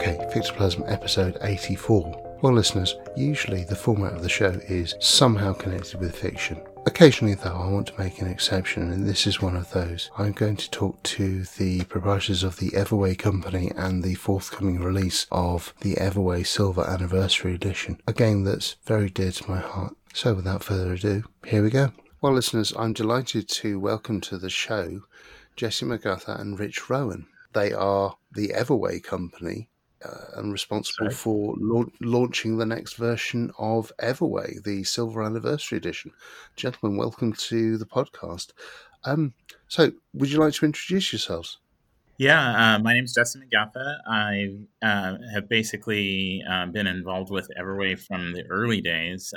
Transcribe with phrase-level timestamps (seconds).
[0.00, 2.38] Okay, Fictoplasm episode 84.
[2.40, 6.58] Well, listeners, usually the format of the show is somehow connected with fiction.
[6.86, 10.10] Occasionally, though, I want to make an exception, and this is one of those.
[10.16, 15.26] I'm going to talk to the proprietors of the Everway Company and the forthcoming release
[15.30, 19.94] of the Everway Silver Anniversary Edition, a game that's very dear to my heart.
[20.14, 21.92] So, without further ado, here we go.
[22.22, 25.02] Well, listeners, I'm delighted to welcome to the show
[25.56, 27.26] Jesse McGatha and Rich Rowan.
[27.52, 29.69] They are the Everway Company
[30.04, 31.14] uh, and responsible Sorry.
[31.14, 36.12] for lau- launching the next version of Everway, the Silver Anniversary Edition.
[36.56, 38.52] Gentlemen, welcome to the podcast.
[39.04, 39.34] Um,
[39.68, 41.58] so, would you like to introduce yourselves?
[42.18, 43.96] Yeah, uh, my is Justin McGatha.
[44.06, 44.48] I
[44.82, 49.32] uh, have basically uh, been involved with Everway from the early days.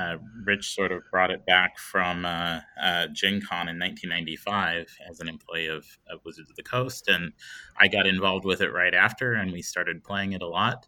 [0.00, 5.20] Uh, Rich sort of brought it back from uh, uh, Gen Con in 1995 as
[5.20, 7.32] an employee of, of Wizards of the Coast, and
[7.78, 10.86] I got involved with it right after, and we started playing it a lot.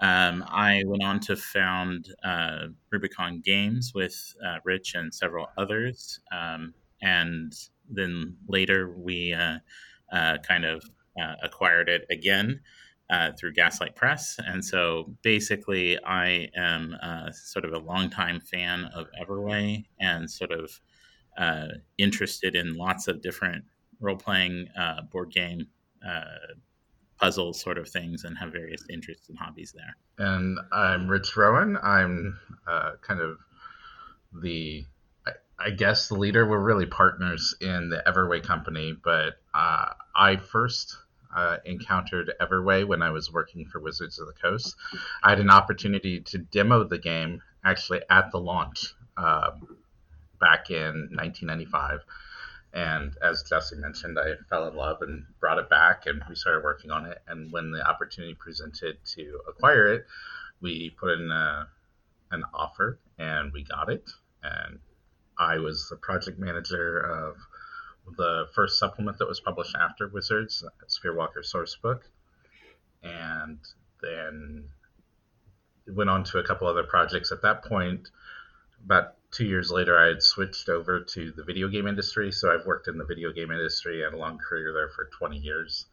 [0.00, 6.20] Um, I went on to found uh, Rubicon Games with uh, Rich and several others,
[6.32, 6.72] um,
[7.02, 7.52] and
[7.90, 9.58] then later we uh,
[10.12, 10.82] uh, kind of
[11.42, 12.60] acquired it again
[13.10, 14.36] uh, through Gaslight Press.
[14.44, 20.50] And so basically, I am uh, sort of a longtime fan of Everway and sort
[20.50, 20.80] of
[21.38, 21.68] uh,
[21.98, 23.64] interested in lots of different
[24.00, 25.68] role playing uh, board game.
[26.06, 26.54] Uh,
[27.18, 29.96] puzzle sort of things and have various interests and hobbies there.
[30.18, 31.78] and I'm Rich Rowan.
[31.82, 32.38] I'm
[33.00, 33.38] kind of
[34.42, 34.84] the,
[35.58, 36.46] I, guess, the leader.
[36.46, 40.94] We're really partners in the Everway company, but I first
[41.36, 44.74] uh, encountered Everway when I was working for Wizards of the Coast.
[45.22, 49.76] I had an opportunity to demo the game actually at the launch um,
[50.40, 52.00] back in 1995.
[52.72, 56.64] And as Jesse mentioned, I fell in love and brought it back, and we started
[56.64, 57.22] working on it.
[57.28, 60.06] And when the opportunity presented to acquire it,
[60.60, 61.68] we put in a,
[62.30, 64.10] an offer, and we got it.
[64.42, 64.78] And
[65.38, 67.36] I was the project manager of
[68.16, 72.00] the first supplement that was published after Wizards, Spherewalker Sourcebook,
[73.02, 73.58] and
[74.02, 74.68] then
[75.88, 77.32] went on to a couple other projects.
[77.32, 78.10] At that point,
[78.84, 82.32] about two years later, I had switched over to the video game industry.
[82.32, 85.38] So I've worked in the video game industry, and a long career there for 20
[85.38, 85.86] years.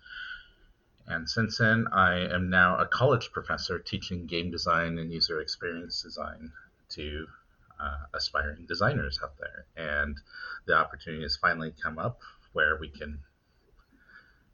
[1.05, 6.01] And since then, I am now a college professor teaching game design and user experience
[6.01, 6.51] design
[6.89, 7.27] to
[7.79, 9.65] uh, aspiring designers out there.
[9.75, 10.15] And
[10.65, 12.19] the opportunity has finally come up
[12.53, 13.19] where we can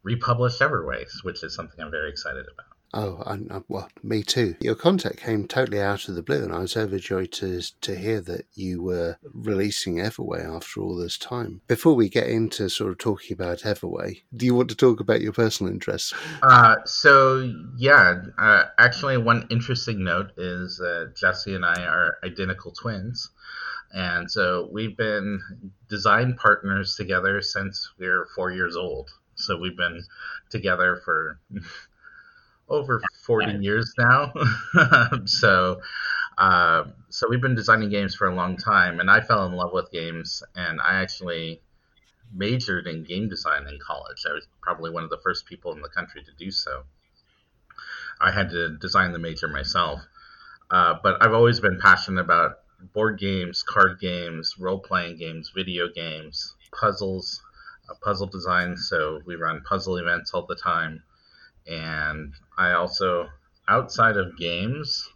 [0.03, 2.68] republish Everways, which is something I'm very excited about.
[2.93, 4.55] Oh, I, well, me too.
[4.61, 8.19] Your contact came totally out of the blue, and I was overjoyed to to hear
[8.21, 11.61] that you were releasing Everway after all this time.
[11.67, 15.21] Before we get into sort of talking about Everway, do you want to talk about
[15.21, 16.13] your personal interests?
[16.41, 20.81] Uh, so yeah, uh, actually, one interesting note is
[21.15, 23.29] Jesse and I are identical twins,
[23.93, 25.41] and so we've been
[25.89, 29.11] design partners together since we were four years old.
[29.35, 30.03] So we've been
[30.49, 31.39] together for
[32.69, 34.31] over 40 years now.
[35.25, 35.81] so,
[36.37, 39.73] uh, so we've been designing games for a long time, and I fell in love
[39.73, 41.61] with games, and I actually
[42.33, 44.23] majored in game design in college.
[44.29, 46.83] I was probably one of the first people in the country to do so.
[48.21, 50.01] I had to design the major myself,
[50.69, 52.59] uh, but I've always been passionate about
[52.93, 57.41] board games, card games, role playing games, video games, puzzles,
[57.89, 58.77] uh, puzzle design.
[58.77, 61.03] So we run puzzle events all the time
[61.69, 63.29] and I also,
[63.67, 65.07] outside of games,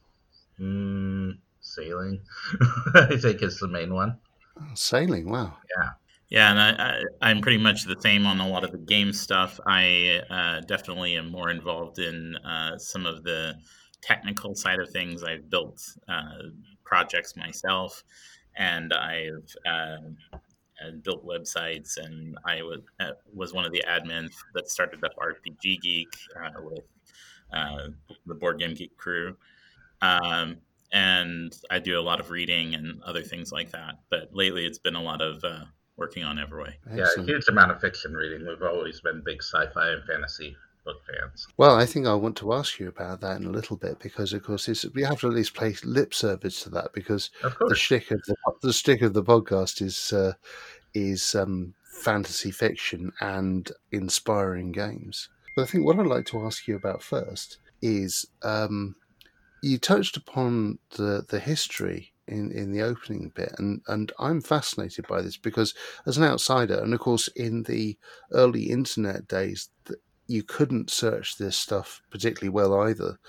[0.59, 1.31] mm,
[1.61, 2.21] sailing,
[2.95, 4.19] I think is the main one.
[4.75, 5.57] Sailing, wow.
[5.77, 5.89] Yeah,
[6.29, 9.13] Yeah, and I, I, I'm pretty much the same on a lot of the game
[9.13, 9.59] stuff.
[9.65, 13.55] I uh, definitely am more involved in uh, some of the
[14.01, 15.23] technical side of things.
[15.23, 16.49] I've built uh,
[16.85, 18.03] projects myself,
[18.55, 19.55] and I've
[20.81, 25.11] uh, built websites, and I was uh, was one of the admins that started up
[25.17, 26.07] RPG Geek
[26.41, 26.83] uh, with
[27.53, 27.87] uh,
[28.25, 29.35] the Board Game Geek crew.
[30.01, 30.57] Um,
[30.91, 33.95] and I do a lot of reading and other things like that.
[34.09, 35.65] But lately, it's been a lot of uh,
[35.97, 36.73] working on Everway.
[36.93, 38.47] Yeah, a huge amount of fiction reading.
[38.47, 41.47] We've always been big sci-fi and fantasy book fans.
[41.57, 44.33] Well, I think I want to ask you about that in a little bit because,
[44.33, 47.75] of course, it's, we have to at least play lip service to that because the
[47.75, 50.33] stick of the the shtick of the podcast is uh,
[50.93, 55.29] is um, fantasy fiction and inspiring games.
[55.55, 58.95] But I think what I'd like to ask you about first is um,
[59.61, 65.07] you touched upon the the history in, in the opening bit, and, and I'm fascinated
[65.07, 65.73] by this because
[66.05, 67.97] as an outsider, and of course in the
[68.31, 69.69] early internet days,
[70.27, 73.19] you couldn't search this stuff particularly well either.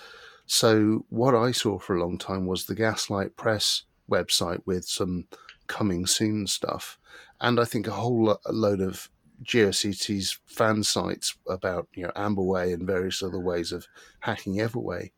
[0.47, 5.27] So what I saw for a long time was the Gaslight Press website with some
[5.67, 6.99] coming soon stuff,
[7.41, 9.09] and I think a whole lo- load of
[9.43, 13.87] GeoCities fan sites about you know Amberway and various other ways of
[14.21, 15.13] hacking Everway,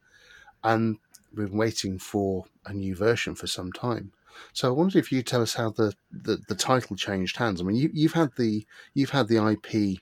[0.62, 0.98] and
[1.34, 4.12] we've been waiting for a new version for some time.
[4.52, 7.60] So I wondered if you tell us how the, the, the title changed hands.
[7.60, 10.00] I mean, you, you've had the you've had the IP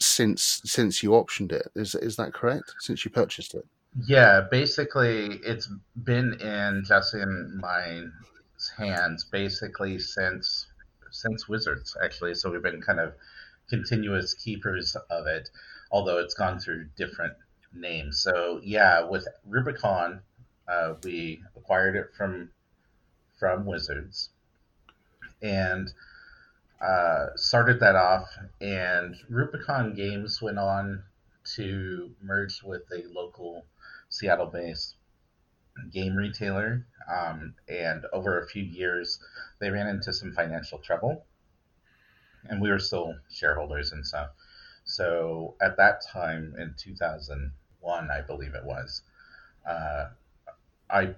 [0.00, 1.70] since since you optioned it.
[1.74, 2.74] Is is that correct?
[2.80, 3.66] Since you purchased it?
[4.06, 5.68] Yeah, basically, it's
[6.04, 8.02] been in Jesse and my
[8.76, 10.66] hands basically since
[11.10, 12.34] since Wizards actually.
[12.34, 13.14] So we've been kind of
[13.68, 15.48] continuous keepers of it,
[15.90, 17.34] although it's gone through different
[17.74, 18.20] names.
[18.20, 20.20] So yeah, with Rubicon,
[20.68, 22.50] uh, we acquired it from
[23.38, 24.30] from Wizards,
[25.42, 25.92] and
[26.80, 28.28] uh, started that off.
[28.60, 31.02] And Rubicon Games went on
[31.56, 33.64] to merge with a local
[34.08, 34.96] Seattle-based
[35.92, 39.18] game retailer, um, and over a few years,
[39.60, 41.24] they ran into some financial trouble,
[42.44, 44.30] and we were still shareholders and stuff.
[44.84, 49.02] So at that time in 2001, I believe it was,
[49.66, 50.08] uh,
[50.90, 51.14] I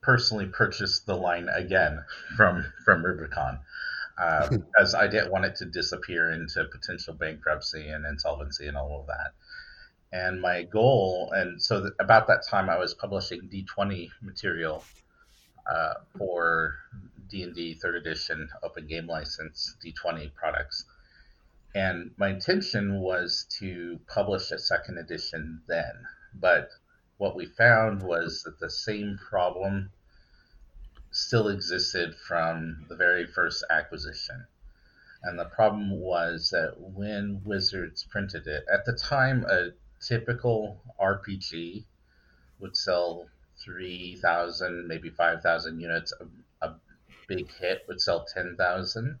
[0.00, 2.04] personally purchased the line again
[2.36, 3.60] from from Rubicon
[4.18, 9.00] uh, because I didn't want it to disappear into potential bankruptcy and insolvency and all
[9.00, 9.32] of that.
[10.12, 14.84] And my goal, and so th- about that time, I was publishing D20 material
[15.66, 16.74] uh, for
[17.30, 20.84] D&D Third Edition Open Game License D20 products.
[21.74, 26.68] And my intention was to publish a second edition then, but
[27.16, 29.90] what we found was that the same problem
[31.12, 34.46] still existed from the very first acquisition.
[35.22, 39.70] And the problem was that when Wizards printed it, at the time, a
[40.00, 41.84] typical RPG
[42.58, 43.28] would sell
[43.62, 46.12] 3,000, maybe 5,000 units.
[46.18, 46.76] A, a
[47.28, 49.18] big hit would sell 10,000.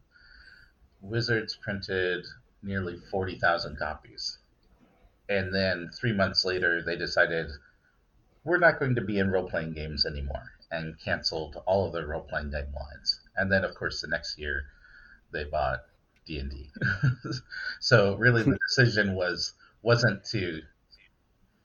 [1.02, 2.24] Wizards printed
[2.62, 4.38] nearly 40,000 copies.
[5.28, 7.50] And then three months later, they decided
[8.44, 12.06] we're not going to be in role playing games anymore and canceled all of their
[12.06, 13.20] role playing game lines.
[13.36, 14.64] And then, of course, the next year
[15.32, 15.80] they bought
[16.26, 16.70] D and D.
[17.80, 20.62] So really, the decision was wasn't to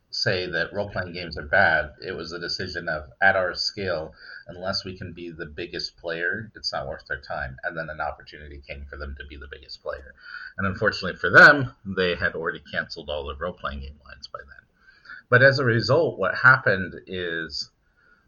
[0.09, 1.91] say that role playing games are bad.
[2.01, 4.13] It was a decision of at our scale,
[4.47, 7.57] unless we can be the biggest player, it's not worth their time.
[7.63, 10.15] And then an opportunity came for them to be the biggest player.
[10.57, 14.39] And unfortunately for them, they had already canceled all the role playing game lines by
[14.39, 14.65] then.
[15.29, 17.69] But as a result, what happened is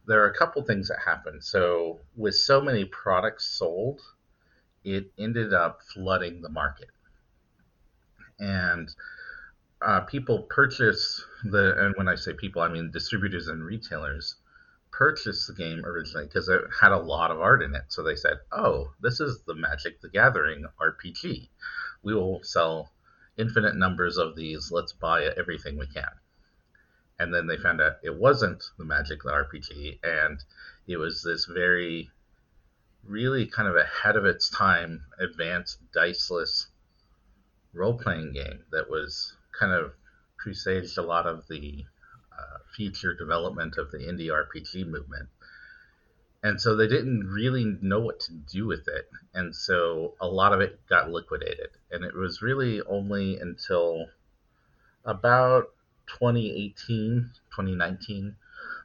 [0.10, 1.44] there are a couple things that happened.
[1.44, 4.02] So, with so many products sold,
[4.84, 6.90] it ended up flooding the market.
[8.40, 8.90] And
[9.86, 14.36] uh, people purchase the, and when I say people, I mean distributors and retailers
[14.92, 17.84] purchased the game originally because it had a lot of art in it.
[17.90, 21.50] So they said, oh, this is the Magic the Gathering RPG.
[22.02, 22.92] We will sell
[23.38, 24.72] infinite numbers of these.
[24.72, 26.10] Let's buy everything we can
[27.20, 30.42] and then they found out it wasn't the Magic the RPG, and
[30.88, 32.10] it was this very,
[33.04, 36.68] really kind of ahead of its time, advanced diceless
[37.74, 39.92] role playing game that was kind of
[40.38, 41.86] presaged a lot of the
[42.32, 45.28] uh, future development of the indie RPG movement.
[46.42, 49.10] And so they didn't really know what to do with it.
[49.34, 51.72] And so a lot of it got liquidated.
[51.92, 54.06] And it was really only until
[55.04, 55.66] about
[56.20, 58.36] 2018, 2019,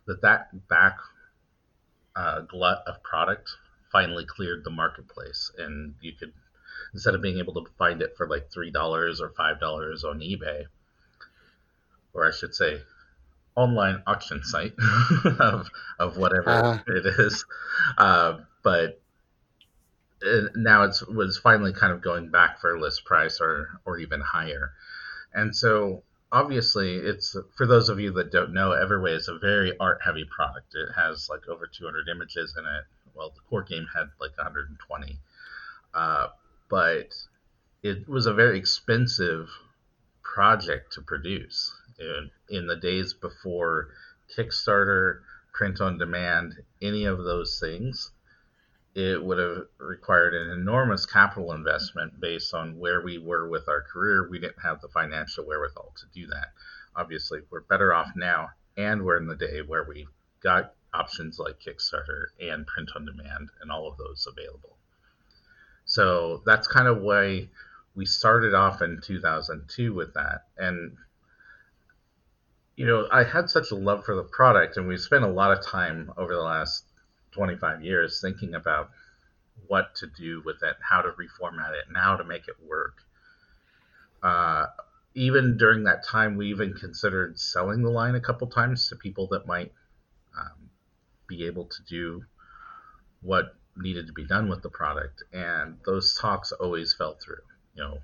[0.07, 0.99] that that back
[2.16, 3.50] uh, glut of product
[3.90, 6.33] finally cleared the marketplace, and you could
[6.93, 10.21] instead of being able to find it for like three dollars or five dollars on
[10.21, 10.64] eBay,
[12.12, 12.81] or I should say,
[13.54, 14.75] online auction site
[15.40, 16.78] of of whatever uh.
[16.87, 17.45] it is,
[17.99, 19.00] uh, but
[20.57, 24.73] now it's was finally kind of going back for list price or or even higher,
[25.33, 26.02] and so
[26.35, 30.25] obviously it's for those of you that don't know everway is a very art heavy
[30.25, 30.75] product.
[30.75, 32.85] It has like over 200 images in it.
[33.14, 35.19] Well the core game had like 120
[35.95, 36.26] uh,
[36.69, 37.14] but
[37.85, 39.49] it was a very expensive
[40.23, 41.73] project to produce.
[42.00, 43.91] In, in the days before
[44.37, 45.21] kickstarter
[45.53, 48.11] print on demand any of those things
[48.95, 53.83] it would have required an enormous capital investment based on where we were with our
[53.83, 54.29] career.
[54.31, 56.53] We didn't have the financial wherewithal to do that.
[56.95, 60.11] Obviously, we're better off now, and we're in the day where we've
[60.41, 64.77] got options like Kickstarter and print on demand and all of those available.
[65.87, 67.49] So that's kind of why
[67.97, 70.45] we started off in 2002 with that.
[70.57, 70.97] And,
[72.77, 75.51] you know, I had such a love for the product, and we spent a lot
[75.51, 76.85] of time over the last
[77.35, 78.91] 25 years thinking about
[79.67, 82.99] what to do with it, how to reformat it, and how to make it work.
[84.23, 84.67] Uh,
[85.14, 89.29] even during that time, we even considered selling the line a couple times to people
[89.29, 89.73] that might
[90.38, 90.71] um,
[91.29, 92.25] be able to do
[93.23, 95.23] what needed to be done with the product.
[95.33, 97.43] And those talks always fell through.
[97.76, 97.99] You know,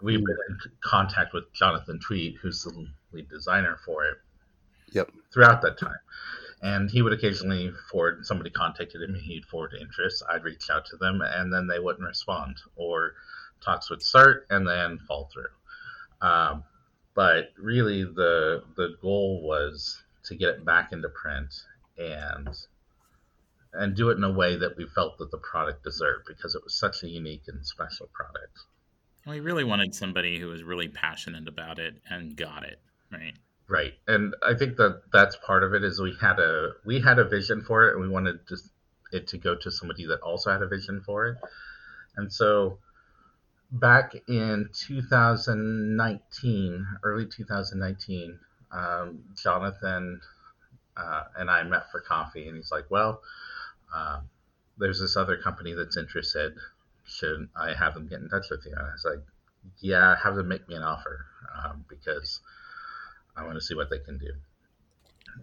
[0.00, 4.18] we've been in contact with Jonathan Tweet, who's the lead designer for it.
[4.92, 5.10] Yep.
[5.32, 5.96] Throughout that time.
[6.62, 10.22] And he would occasionally forward, somebody contacted him, he'd forward interest.
[10.30, 12.56] I'd reach out to them, and then they wouldn't respond.
[12.76, 13.14] Or
[13.60, 16.28] talks would start and then fall through.
[16.28, 16.64] Um,
[17.14, 21.52] but really, the the goal was to get it back into print
[21.98, 22.48] and
[23.74, 26.62] and do it in a way that we felt that the product deserved because it
[26.62, 28.58] was such a unique and special product.
[29.26, 33.34] We really wanted somebody who was really passionate about it and got it right.
[33.72, 35.82] Right, and I think that that's part of it.
[35.82, 38.68] Is we had a we had a vision for it, and we wanted just
[39.12, 41.38] it to go to somebody that also had a vision for it,
[42.14, 42.80] and so
[43.70, 48.38] back in 2019, early 2019,
[48.72, 50.20] um, Jonathan
[50.98, 53.22] uh, and I met for coffee, and he's like, "Well,
[53.94, 54.20] uh,
[54.76, 56.58] there's this other company that's interested.
[57.06, 59.24] Should I have them get in touch with you?" And I was like,
[59.80, 61.24] "Yeah, have them make me an offer
[61.64, 62.40] um, because
[63.36, 64.32] I want to see what they can do."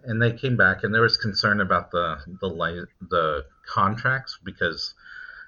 [0.04, 4.94] And they came back, and there was concern about the the light, the contracts because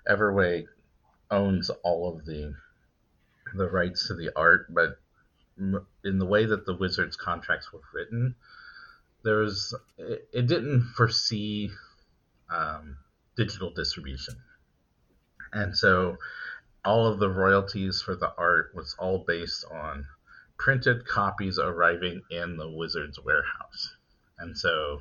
[0.08, 0.66] Everway
[1.30, 2.54] owns all of the
[3.54, 4.98] the rights to the art, but
[5.58, 8.34] in the way that the Wizards contracts were written,
[9.22, 11.70] there was it, it didn't foresee
[12.50, 12.96] um,
[13.36, 14.34] digital distribution,
[15.52, 16.16] and so
[16.84, 20.06] all of the royalties for the art was all based on
[20.62, 23.96] printed copies arriving in the Wizards warehouse,
[24.38, 25.00] and so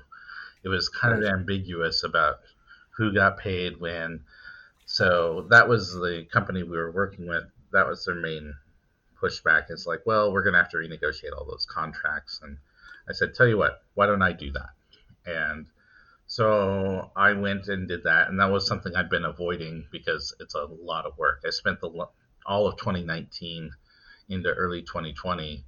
[0.63, 2.37] it was kind of ambiguous about
[2.97, 4.21] who got paid when.
[4.85, 8.55] So that was the company we were working with that was their main
[9.21, 9.65] pushback.
[9.69, 12.39] It's like, well, we're going to have to renegotiate all those contracts.
[12.41, 12.57] And
[13.07, 14.69] I said, tell you what, why don't I do that?
[15.25, 15.67] And
[16.25, 20.55] so I went and did that, and that was something I'd been avoiding because it's
[20.55, 21.43] a lot of work.
[21.45, 22.07] I spent the
[22.45, 23.71] all of 2019
[24.31, 25.63] into early 2020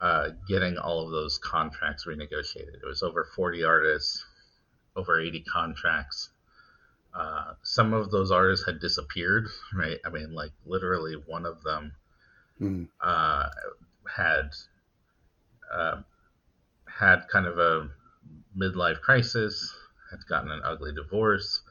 [0.00, 2.74] uh, getting all of those contracts renegotiated.
[2.74, 4.24] It was over 40 artists,
[4.94, 6.30] over 80 contracts.
[7.12, 9.98] Uh, some of those artists had disappeared, right?
[10.04, 11.92] I mean, like literally one of them
[12.60, 12.88] mm.
[13.00, 13.48] uh,
[14.16, 14.50] had
[15.72, 16.02] uh,
[16.86, 17.88] had kind of a
[18.56, 19.74] midlife crisis,
[20.10, 21.62] had gotten an ugly divorce,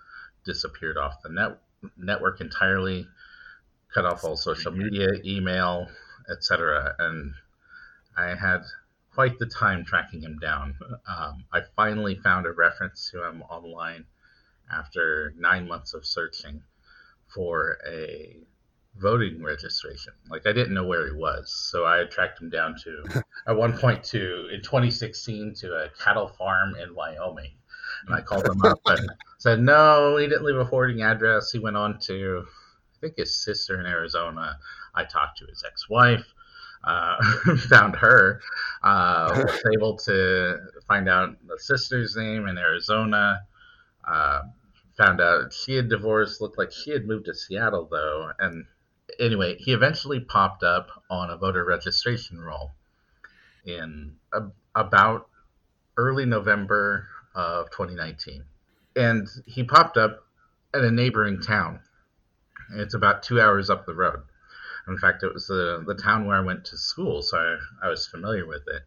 [0.44, 1.60] disappeared off the net
[1.98, 3.08] network entirely,
[3.94, 5.88] cut off all social media, email,
[6.30, 6.96] etc.
[7.00, 7.34] And
[8.18, 8.64] I had
[9.14, 10.76] quite the time tracking him down.
[11.08, 14.06] Um, I finally found a reference to him online
[14.72, 16.62] after nine months of searching
[17.34, 18.38] for a
[19.00, 20.14] voting registration.
[20.30, 23.78] Like I didn't know where he was, so I tracked him down to at one
[23.78, 27.52] point to in 2016 to a cattle farm in Wyoming,
[28.06, 31.52] and I called him up and said no, he didn't leave a forwarding address.
[31.52, 32.46] He went on to
[33.02, 34.58] think his sister in Arizona.
[34.96, 36.26] I talked to his ex-wife.
[36.84, 37.18] Uh,
[37.70, 38.42] found her.
[38.84, 43.42] Uh, was able to find out the sister's name in Arizona.
[44.08, 44.42] Uh,
[44.98, 48.32] found out she had divorced, looked like she had moved to Seattle though.
[48.40, 48.66] And
[49.20, 52.72] anyway, he eventually popped up on a voter registration roll
[53.66, 54.44] in a,
[54.76, 55.28] about
[55.98, 58.44] early November of 2019.
[58.96, 60.26] And he popped up
[60.74, 61.82] at a neighboring town.
[62.74, 64.24] It's about two hours up the road.
[64.88, 67.90] In fact, it was the, the town where I went to school, so I, I
[67.90, 68.84] was familiar with it.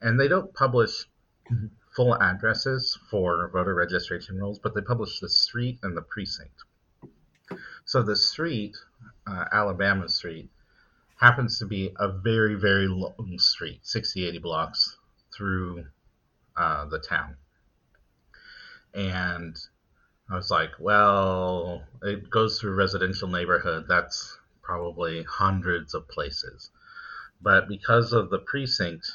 [0.00, 1.06] And they don't publish
[1.94, 6.64] full addresses for voter registration rolls, but they publish the street and the precinct.
[7.84, 8.76] So the street,
[9.26, 10.50] uh, Alabama Street,
[11.20, 14.96] happens to be a very, very long street, 60, 80 blocks
[15.36, 15.86] through
[16.56, 17.36] uh, the town.
[18.94, 19.56] And
[20.30, 23.84] I was like, well, it goes through residential neighborhood.
[23.86, 26.70] That's probably hundreds of places.
[27.42, 29.10] But because of the precinct,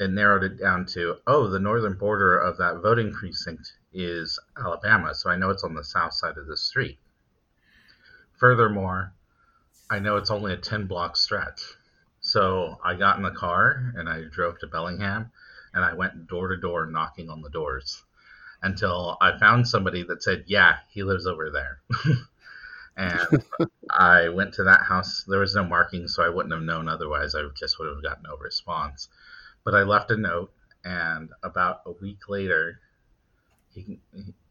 [0.00, 5.14] it narrowed it down to oh, the northern border of that voting precinct is Alabama,
[5.14, 6.98] so I know it's on the south side of the street.
[8.38, 9.12] Furthermore,
[9.90, 11.76] I know it's only a 10 block stretch.
[12.20, 15.30] So I got in the car and I drove to Bellingham
[15.74, 18.05] and I went door to door knocking on the doors
[18.66, 21.80] until I found somebody that said, Yeah, he lives over there.
[22.96, 23.44] And
[23.90, 25.24] I went to that house.
[25.28, 27.34] There was no marking, so I wouldn't have known otherwise.
[27.34, 29.08] I just would have got no response.
[29.64, 30.50] But I left a note,
[30.84, 32.80] and about a week later,
[33.74, 33.98] he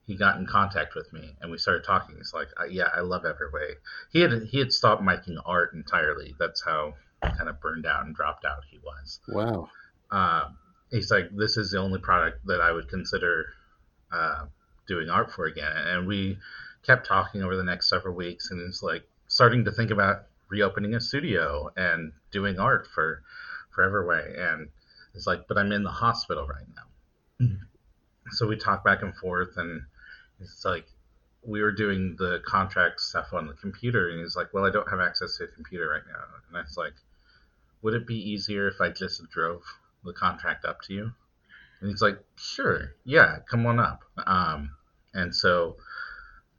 [0.05, 2.17] he got in contact with me, and we started talking.
[2.17, 3.75] He's like, "Yeah, I love Everway."
[4.11, 6.35] He had he had stopped making art entirely.
[6.37, 9.19] That's how kind of burned out and dropped out he was.
[9.27, 9.69] Wow.
[10.11, 10.49] Uh,
[10.91, 13.47] he's like, "This is the only product that I would consider
[14.11, 14.45] uh,
[14.87, 16.37] doing art for again." And we
[16.83, 20.93] kept talking over the next several weeks, and it's like starting to think about reopening
[20.95, 23.21] a studio and doing art for
[23.71, 24.39] for Everway.
[24.39, 24.69] And
[25.13, 27.45] it's like, but I'm in the hospital right now.
[27.45, 28.31] Mm-hmm.
[28.31, 29.81] So we talk back and forth, and
[30.39, 30.87] it's like
[31.43, 34.89] we were doing the contract stuff on the computer, and he's like, "Well, I don't
[34.89, 36.93] have access to a computer right now." And I was like,
[37.81, 39.63] "Would it be easier if I just drove
[40.03, 41.13] the contract up to you?"
[41.85, 44.71] And he's like, "Sure, yeah, come on up." Um,
[45.13, 45.75] and so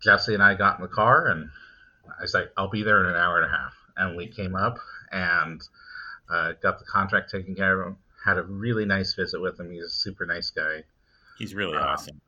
[0.00, 1.50] Jesse and I got in the car, and
[2.16, 4.54] I was like, "I'll be there in an hour and a half." And we came
[4.54, 4.78] up
[5.10, 5.60] and
[6.30, 7.96] uh, got the contract taken care of.
[8.24, 9.72] Had a really nice visit with him.
[9.72, 10.84] He's a super nice guy.
[11.38, 12.20] He's really um, awesome.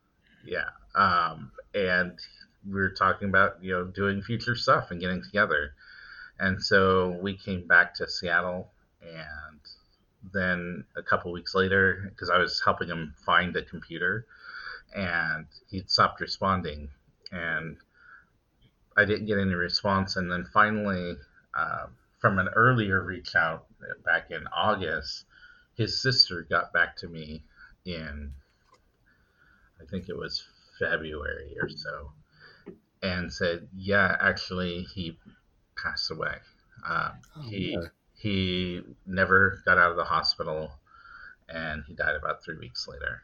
[0.45, 2.19] Yeah, um, and
[2.67, 5.73] we were talking about you know doing future stuff and getting together,
[6.37, 9.61] and so we came back to Seattle, and
[10.33, 14.25] then a couple weeks later, because I was helping him find a computer,
[14.95, 16.89] and he'd stopped responding,
[17.31, 17.77] and
[18.97, 21.15] I didn't get any response, and then finally.
[21.53, 21.87] Uh,
[22.19, 23.65] from an earlier reach out
[24.05, 25.25] back in August,
[25.75, 27.43] his sister got back to me
[27.85, 28.33] in,
[29.81, 30.43] I think it was
[30.77, 32.11] February or so,
[33.01, 35.17] and said, "Yeah, actually, he
[35.81, 36.35] passed away.
[36.87, 37.87] Um, oh, he yeah.
[38.19, 40.71] He never got out of the hospital,
[41.47, 43.21] and he died about three weeks later."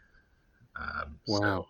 [0.75, 1.68] Um, wow.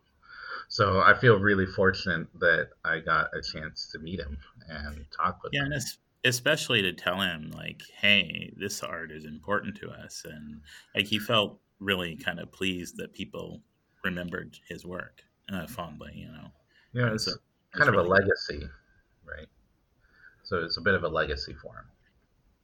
[0.68, 5.06] So, so, I feel really fortunate that I got a chance to meet him and
[5.16, 5.72] talk with yeah, him.
[5.72, 5.84] Yeah, and
[6.24, 10.62] especially to tell him like, "Hey, this art is important to us," and
[10.96, 13.62] like he felt really kind of pleased that people
[14.04, 16.48] remembered his work uh, fondly, you know.
[16.94, 17.34] Yeah, it's so,
[17.74, 18.70] kind of really a legacy, cool.
[19.38, 19.48] right?
[20.44, 21.86] So it's a bit of a legacy for him.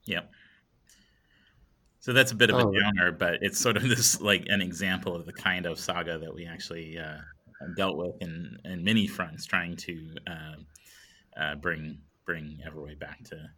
[0.06, 0.32] Yep.
[2.02, 2.70] So that's a bit of oh.
[2.70, 6.18] a downer, but it's sort of this like an example of the kind of saga
[6.18, 7.20] that we actually uh,
[7.78, 13.50] dealt with in, in many fronts, trying to uh, uh, bring bring Everway back to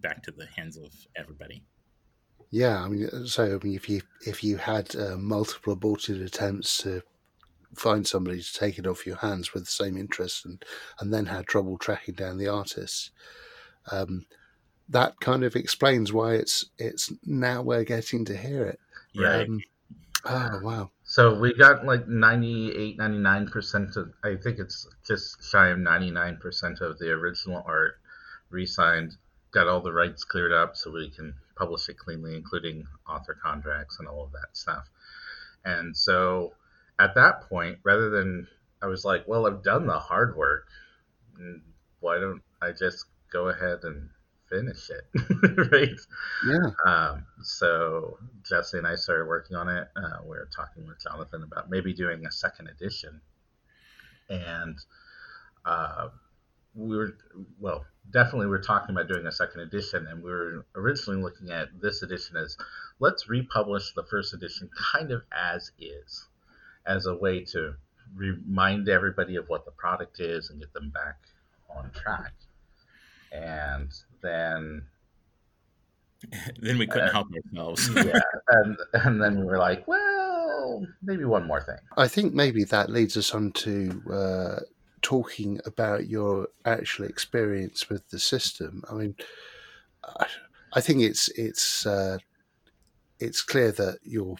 [0.00, 1.64] back to the hands of everybody.
[2.50, 6.78] Yeah, I mean, so I mean, if you if you had uh, multiple aborted attempts
[6.78, 7.02] to
[7.74, 10.64] find somebody to take it off your hands with the same interest and
[11.00, 13.10] and then had trouble tracking down the artists
[13.90, 14.24] um,
[14.90, 18.80] that kind of explains why it's it's now we're getting to hear it.
[19.16, 19.48] Right.
[19.48, 19.60] Um,
[20.24, 20.90] oh wow.
[21.04, 26.98] So we got like 98 99% of i think it's just shy of 99% of
[26.98, 28.00] the original art
[28.50, 29.12] re-signed
[29.52, 33.98] got all the rights cleared up so we can publish it cleanly including author contracts
[33.98, 34.88] and all of that stuff.
[35.64, 36.52] And so
[36.98, 38.46] at that point, rather than
[38.82, 40.68] I was like, well, I've done the hard work.
[42.00, 44.08] Why don't I just go ahead and
[44.50, 45.70] finish it?
[45.72, 46.00] right?
[46.46, 46.70] Yeah.
[46.86, 49.88] Um, so Jesse and I started working on it.
[49.96, 53.20] Uh, we were talking with Jonathan about maybe doing a second edition.
[54.28, 54.78] And
[55.64, 56.08] uh,
[56.74, 57.16] we were,
[57.60, 60.06] well, definitely we are talking about doing a second edition.
[60.06, 62.56] And we were originally looking at this edition as
[63.00, 66.26] let's republish the first edition kind of as is
[66.86, 67.74] as a way to
[68.14, 71.16] remind everybody of what the product is and get them back
[71.74, 72.32] on track.
[73.32, 74.82] And then
[76.60, 77.90] then we couldn't uh, help ourselves.
[77.94, 81.78] yeah, and and then we were like, well, maybe one more thing.
[81.96, 84.60] I think maybe that leads us on to uh,
[85.02, 88.82] talking about your actual experience with the system.
[88.90, 89.16] I mean,
[90.72, 92.18] I think it's it's uh,
[93.18, 94.36] it's clear that you're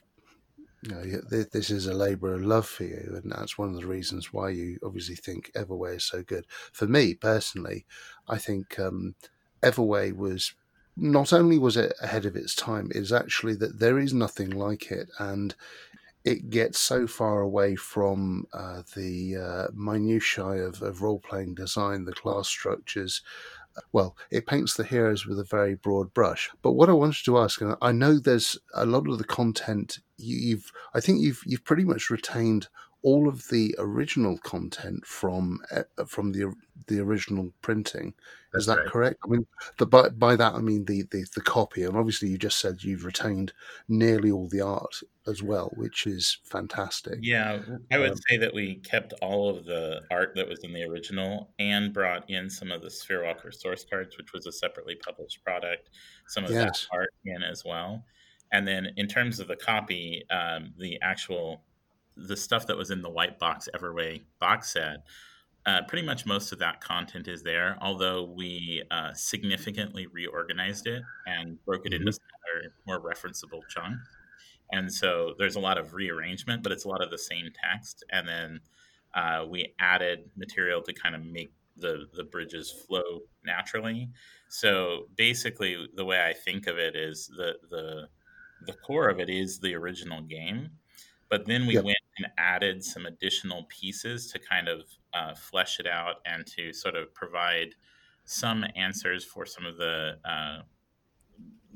[0.87, 3.87] you know, this is a labour of love for you, and that's one of the
[3.87, 6.47] reasons why you obviously think Everway is so good.
[6.73, 7.87] For me personally,
[8.29, 9.15] I think um,
[9.63, 10.55] Everway was
[10.97, 14.91] not only was it ahead of its time, is actually that there is nothing like
[14.91, 15.55] it, and
[16.25, 22.05] it gets so far away from uh, the uh, minutiae of, of role playing design,
[22.05, 23.23] the class structures,
[23.93, 26.51] well, it paints the heroes with a very broad brush.
[26.63, 29.99] But what I wanted to ask, and I know there's a lot of the content
[30.17, 32.69] you've, I think you've you've pretty much retained
[33.03, 36.53] all of the original content from uh, from the
[36.89, 38.15] the original printing.
[38.53, 38.87] That's Is that right.
[38.87, 39.19] correct?
[39.25, 39.47] I mean,
[39.79, 42.83] the, by by that I mean the, the the copy, and obviously you just said
[42.83, 43.53] you've retained
[43.89, 47.19] nearly all the art as well, which is fantastic.
[47.21, 47.61] Yeah,
[47.93, 50.85] I would um, say that we kept all of the art that was in the
[50.85, 55.45] original and brought in some of the Spherewalker source cards, which was a separately published
[55.45, 55.91] product.
[56.29, 56.87] Some of yes.
[56.91, 58.05] that art in as well.
[58.53, 61.63] And then in terms of the copy, um, the actual
[62.17, 65.05] the stuff that was in the white box Everway box set,
[65.67, 67.77] uh, pretty much most of that content is there.
[67.81, 72.03] Although we uh, significantly reorganized it and broke it mm-hmm.
[72.03, 74.09] into smaller, more referenceable chunks.
[74.73, 78.05] And so there's a lot of rearrangement, but it's a lot of the same text.
[78.11, 78.61] And then
[79.15, 84.09] uh, we added material to kind of make the the bridges flow naturally.
[84.49, 88.09] So basically, the way I think of it is the the
[88.67, 90.71] the core of it is the original game,
[91.29, 91.85] but then we yep.
[91.85, 94.83] went and added some additional pieces to kind of
[95.15, 97.75] uh, flesh it out and to sort of provide
[98.25, 100.63] some answers for some of the uh,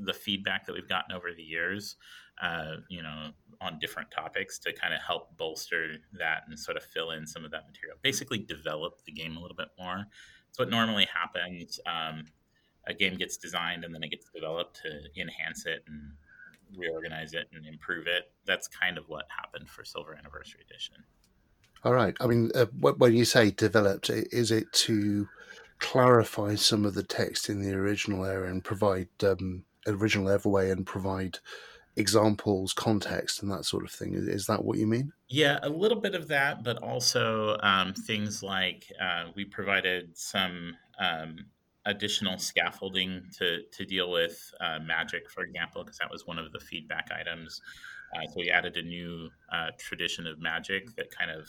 [0.02, 1.96] the feedback that we've gotten over the years,
[2.42, 6.82] uh, you know, on different topics to kind of help bolster that and sort of
[6.82, 7.98] fill in some of that material.
[8.02, 10.06] Basically, develop the game a little bit more.
[10.48, 11.78] It's what normally happens.
[11.86, 12.24] Um,
[12.86, 16.12] a game gets designed and then it gets developed to enhance it and
[16.76, 18.32] reorganize it and improve it.
[18.46, 20.96] That's kind of what happened for Silver Anniversary Edition.
[21.84, 22.14] All right.
[22.20, 25.28] I mean, uh, when you say developed, is it to
[25.78, 30.86] clarify some of the text in the original area and provide um, original Everway and
[30.86, 31.38] provide
[31.96, 34.12] examples, context, and that sort of thing?
[34.14, 35.12] Is that what you mean?
[35.28, 40.76] Yeah, a little bit of that, but also um, things like uh, we provided some
[40.98, 41.46] um,
[41.86, 46.52] additional scaffolding to, to deal with uh, magic, for example, because that was one of
[46.52, 47.60] the feedback items.
[48.14, 51.48] Uh, so we added a new uh, tradition of magic that kind of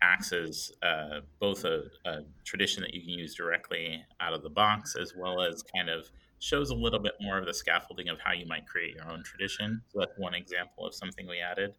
[0.00, 4.50] acts as uh, both a, a, tradition that you can use directly out of the
[4.50, 8.18] box, as well as kind of shows a little bit more of the scaffolding of
[8.20, 9.82] how you might create your own tradition.
[9.88, 11.76] So that's one example of something we added.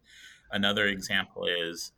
[0.52, 1.92] Another example is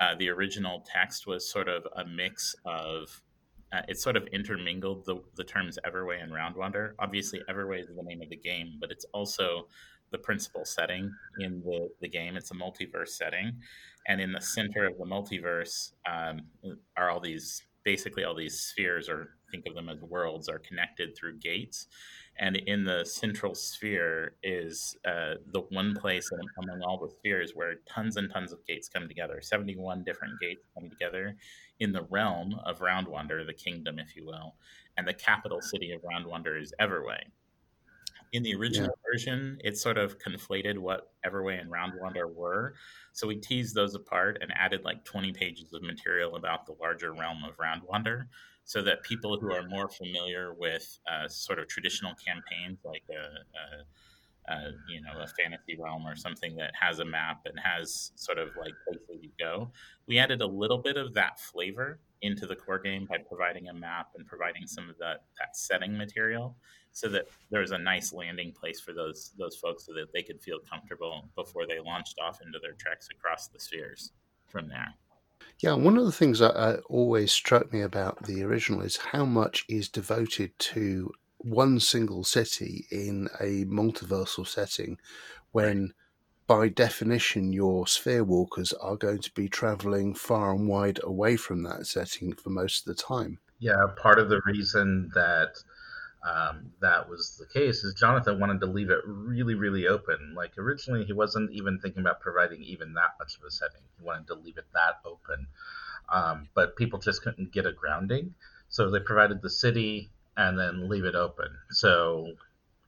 [0.00, 3.22] uh, the original text was sort of a mix of
[3.72, 6.92] uh, it's sort of intermingled the, the terms Everway and Roundwander.
[6.98, 9.68] Obviously, Everway is the name of the game, but it's also
[10.10, 12.36] the principal setting in the, the game.
[12.36, 13.52] It's a multiverse setting.
[14.08, 16.40] And in the center of the multiverse um,
[16.96, 21.16] are all these basically all these spheres, or think of them as worlds, are connected
[21.16, 21.86] through gates.
[22.40, 26.30] And in the central sphere is uh, the one place
[26.62, 29.40] among all the spheres where tons and tons of gates come together.
[29.42, 31.36] 71 different gates come together
[31.80, 34.54] in the realm of Roundwander, the kingdom, if you will.
[34.96, 37.20] And the capital city of Roundwander is Everway.
[38.32, 39.12] In the original yeah.
[39.12, 42.74] version, it sort of conflated what Everway and Roundwander were.
[43.12, 47.12] So we teased those apart and added like 20 pages of material about the larger
[47.12, 48.28] realm of Roundwander
[48.70, 54.52] so that people who are more familiar with uh, sort of traditional campaigns like a,
[54.52, 58.12] a, a, you know a fantasy realm or something that has a map and has
[58.14, 59.72] sort of like places you go,
[60.06, 63.74] we added a little bit of that flavor into the core game by providing a
[63.74, 66.54] map and providing some of that that setting material
[66.92, 70.40] so that there's a nice landing place for those those folks so that they could
[70.40, 74.12] feel comfortable before they launched off into their treks across the spheres
[74.46, 74.94] from there.
[75.60, 79.26] Yeah, one of the things that uh, always struck me about the original is how
[79.26, 84.98] much is devoted to one single city in a multiversal setting
[85.52, 85.92] when
[86.46, 91.62] by definition your sphere walkers are going to be traveling far and wide away from
[91.62, 93.38] that setting for most of the time.
[93.58, 95.54] Yeah, part of the reason that
[96.22, 100.34] um, that was the case is Jonathan wanted to leave it really, really open.
[100.34, 103.80] Like originally, he wasn't even thinking about providing even that much of a setting.
[103.98, 105.46] He wanted to leave it that open,
[106.12, 108.34] um, but people just couldn't get a grounding,
[108.68, 111.48] so they provided the city and then leave it open.
[111.70, 112.34] So,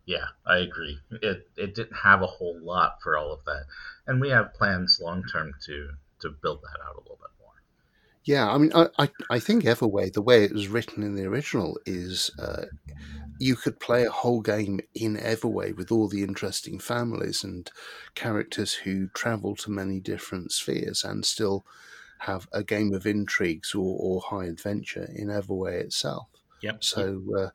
[0.05, 0.99] yeah, I agree.
[1.11, 3.65] It it didn't have a whole lot for all of that,
[4.07, 5.91] and we have plans long term to
[6.21, 7.42] to build that out a little bit.
[8.25, 11.25] Yeah, I mean, I, I, I think Everway, the way it was written in the
[11.25, 12.67] original, is uh,
[13.39, 17.69] you could play a whole game in Everway with all the interesting families and
[18.15, 21.67] characters who travel to many different spheres and still
[22.19, 26.29] have a game of intrigues or, or high adventure in Everway itself.
[26.63, 26.85] Yep.
[26.85, 27.49] So, uh,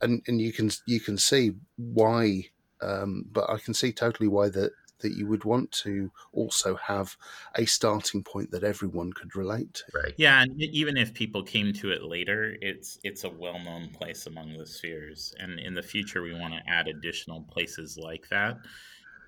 [0.00, 2.46] and and you can you can see why,
[2.82, 7.16] um, but I can see totally why that that you would want to also have
[7.54, 9.84] a starting point that everyone could relate to.
[9.94, 10.14] Right.
[10.16, 14.56] Yeah, and even if people came to it later, it's it's a well-known place among
[14.58, 18.58] the spheres, and in the future we want to add additional places like that.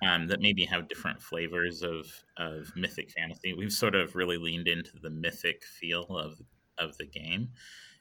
[0.03, 3.53] um, that maybe have different flavors of of mythic fantasy.
[3.53, 6.41] We've sort of really leaned into the mythic feel of
[6.77, 7.51] of the game,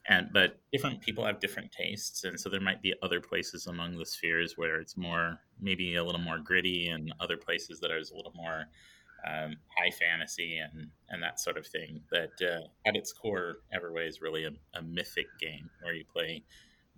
[0.08, 3.96] and but different people have different tastes, and so there might be other places among
[3.96, 7.98] the spheres where it's more maybe a little more gritty, and other places that are
[7.98, 8.66] a little more
[9.28, 12.00] um, high fantasy and and that sort of thing.
[12.10, 16.44] But uh, at its core, Everway is really a, a mythic game where you play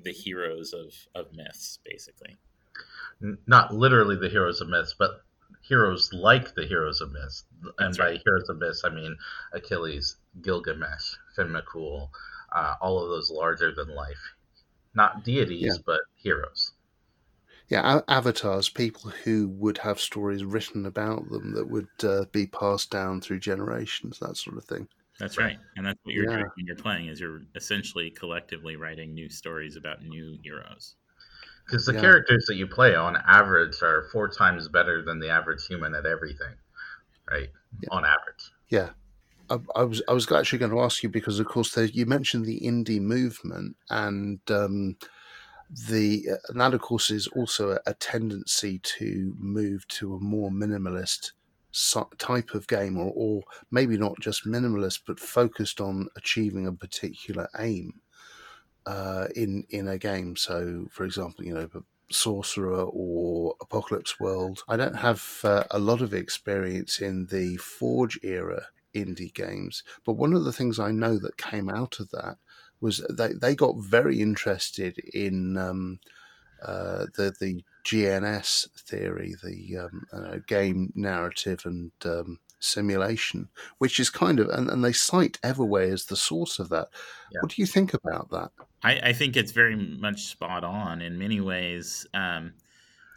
[0.02, 2.36] the heroes of of myths, basically
[3.46, 5.22] not literally the heroes of myths, but
[5.62, 7.44] heroes like the heroes of myths.
[7.78, 9.16] And by heroes of myths, I mean
[9.52, 12.08] Achilles, Gilgamesh, Finn McCool,
[12.54, 14.34] uh, all of those larger than life,
[14.94, 15.82] not deities, yeah.
[15.86, 16.72] but heroes.
[17.68, 22.90] Yeah, avatars, people who would have stories written about them that would uh, be passed
[22.90, 24.86] down through generations, that sort of thing.
[25.18, 26.38] That's right, and that's what you're yeah.
[26.38, 27.06] doing when you're playing.
[27.06, 30.96] Is you're essentially collectively writing new stories about new heroes
[31.66, 32.00] because the yeah.
[32.00, 36.06] characters that you play on average are four times better than the average human at
[36.06, 36.54] everything,
[37.30, 37.48] right?
[37.80, 37.88] Yeah.
[37.90, 38.50] On average.
[38.68, 38.90] Yeah.
[39.76, 42.44] I, was I was actually going to ask you because of course there, you mentioned
[42.44, 44.96] the indie movement and um,
[45.88, 50.50] the and that of course is also a, a tendency to move to a more
[50.50, 51.32] minimalist
[52.18, 57.48] type of game or, or maybe not just minimalist but focused on achieving a particular
[57.58, 57.94] aim
[58.86, 60.36] uh, in in a game.
[60.36, 61.68] So, for example, you know,
[62.10, 64.62] Sorcerer or Apocalypse World.
[64.68, 70.14] I don't have uh, a lot of experience in the Forge era indie games, but
[70.14, 72.36] one of the things I know that came out of that
[72.80, 76.00] was they, they got very interested in um,
[76.64, 84.10] uh, the the GNS theory, the um, uh, game narrative and um, simulation, which is
[84.10, 86.88] kind of, and, and they cite Everway as the source of that.
[87.32, 87.40] Yeah.
[87.40, 88.50] What do you think about that?
[88.82, 92.06] I, I, think it's very much spot on in many ways.
[92.14, 92.52] Um,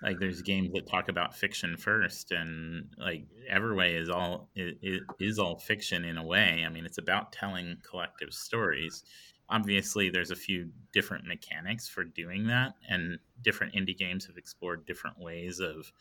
[0.06, 5.40] like there's games that talk about fiction first, and like Everway is all it, is
[5.40, 6.64] all fiction in a way.
[6.64, 9.04] I mean, it's about telling collective stories.
[9.50, 14.86] Obviously, there's a few different mechanics for doing that, and different indie games have explored
[14.86, 15.92] different ways of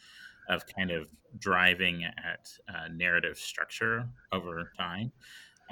[0.50, 5.10] of kind of driving at uh, narrative structure over time.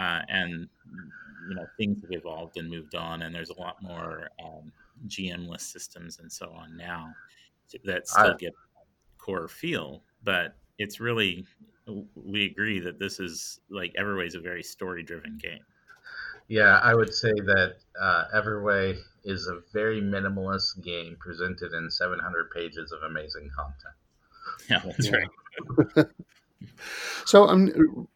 [0.00, 0.68] Uh, and
[1.50, 4.72] you know things have evolved and moved on, and there's a lot more um,
[5.06, 7.12] GM-less systems and so on now
[7.84, 8.52] that still I, get
[9.18, 11.46] core feel, but it's really
[12.14, 15.64] we agree that this is like Everway is a very story-driven game.
[16.48, 22.50] Yeah, I would say that uh, Everway is a very minimalist game presented in 700
[22.50, 23.94] pages of amazing content.
[24.68, 25.16] Yeah, that's yeah.
[25.96, 26.06] right.
[27.24, 28.08] so, um,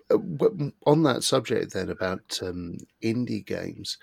[0.86, 3.98] on that subject then about um, indie games,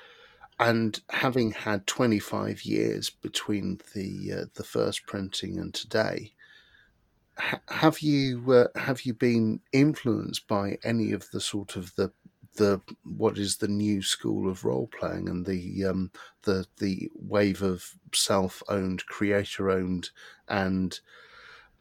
[0.63, 6.33] and having had 25 years between the uh, the first printing and today,
[7.37, 12.13] ha- have you uh, have you been influenced by any of the sort of the
[12.55, 16.11] the what is the new school of role playing and the um,
[16.43, 20.11] the the wave of self owned, creator owned,
[20.47, 21.01] and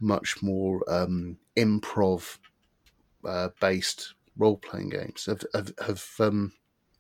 [0.01, 2.39] much more um, improv
[3.25, 5.27] uh, based role playing games.
[5.27, 6.53] Have have have, um,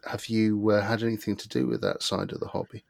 [0.04, 2.84] have you uh, had anything to do with that side of the hobby?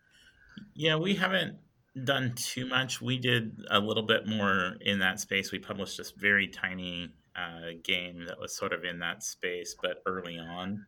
[0.75, 1.57] Yeah, we haven't
[2.05, 3.01] done too much.
[3.01, 5.53] We did a little bit more in that space.
[5.53, 10.03] We published this very tiny uh, game that was sort of in that space, but
[10.07, 10.87] early on.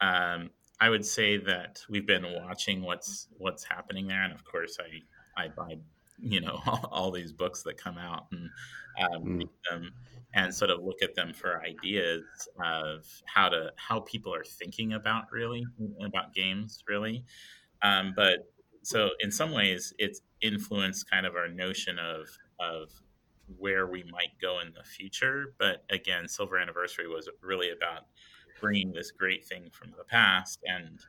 [0.00, 4.78] Um, I would say that we've been watching what's what's happening there, and of course,
[4.80, 5.78] I I buy
[6.18, 8.50] you know all, all these books that come out and
[9.00, 9.38] um, mm.
[9.38, 9.92] read them
[10.34, 12.24] and sort of look at them for ideas
[12.62, 15.64] of how to how people are thinking about really
[16.04, 17.24] about games really
[17.82, 18.50] um, but
[18.82, 22.26] so in some ways it's influenced kind of our notion of
[22.60, 22.90] of
[23.58, 28.04] where we might go in the future but again silver anniversary was really about
[28.60, 31.00] bringing this great thing from the past and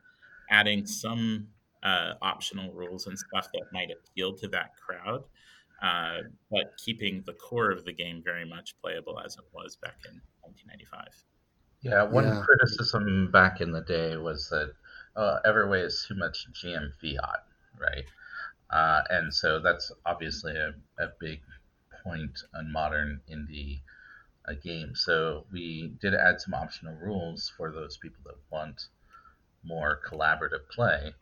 [0.49, 1.47] adding some
[1.85, 5.23] uh, optional rules and stuff that might appeal to that crowd,
[5.83, 9.97] uh, but keeping the core of the game very much playable as it was back
[10.09, 11.07] in 1995.
[11.81, 12.41] Yeah, one yeah.
[12.43, 14.73] criticism back in the day was that
[15.15, 17.43] uh, Everway is too much GM fiat,
[17.79, 18.05] right?
[18.71, 21.41] Uh, and so that's obviously a, a big
[22.03, 23.81] point on modern indie
[24.47, 25.03] uh, games.
[25.05, 28.87] So we did add some optional rules for those people that want
[29.63, 31.13] more collaborative play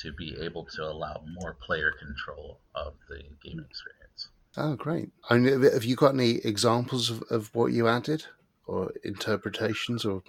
[0.00, 4.28] to be able to allow more player control of the game experience.
[4.56, 5.10] Oh, great!
[5.30, 8.24] I mean, have you got any examples of, of what you added,
[8.66, 10.22] or interpretations, or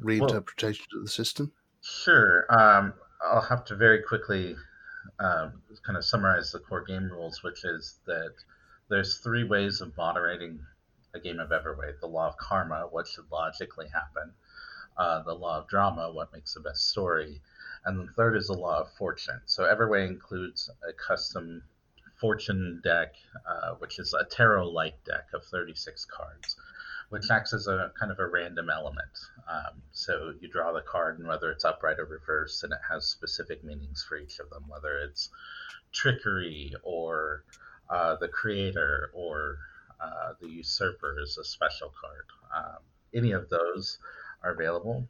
[0.00, 1.52] reinterpretations well, of the system?
[1.80, 2.46] Sure.
[2.50, 4.56] Um, I'll have to very quickly
[5.18, 8.34] um, kind of summarize the core game rules, which is that
[8.88, 10.60] there's three ways of moderating
[11.14, 11.98] a game of Everway.
[12.00, 14.32] The law of karma, what should logically happen.
[14.96, 17.40] Uh, the law of drama, what makes the best story.
[17.84, 19.40] And the third is the law of fortune.
[19.46, 21.62] So Everway includes a custom
[22.20, 23.14] fortune deck,
[23.48, 26.56] uh, which is a tarot like deck of 36 cards,
[27.08, 29.18] which acts as a kind of a random element.
[29.50, 33.06] Um, so you draw the card, and whether it's upright or reverse, and it has
[33.06, 35.30] specific meanings for each of them, whether it's
[35.92, 37.42] trickery or
[37.90, 39.58] uh, the creator or
[40.00, 42.26] uh, the usurper is a special card.
[42.56, 42.82] Um,
[43.14, 43.98] any of those
[44.42, 45.08] are available.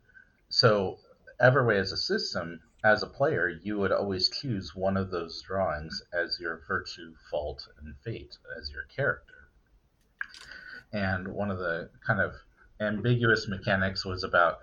[0.48, 0.98] So
[1.42, 6.00] Everway as a system, as a player, you would always choose one of those drawings
[6.12, 9.48] as your virtue, fault, and fate as your character.
[10.92, 12.34] And one of the kind of
[12.80, 14.58] ambiguous mechanics was about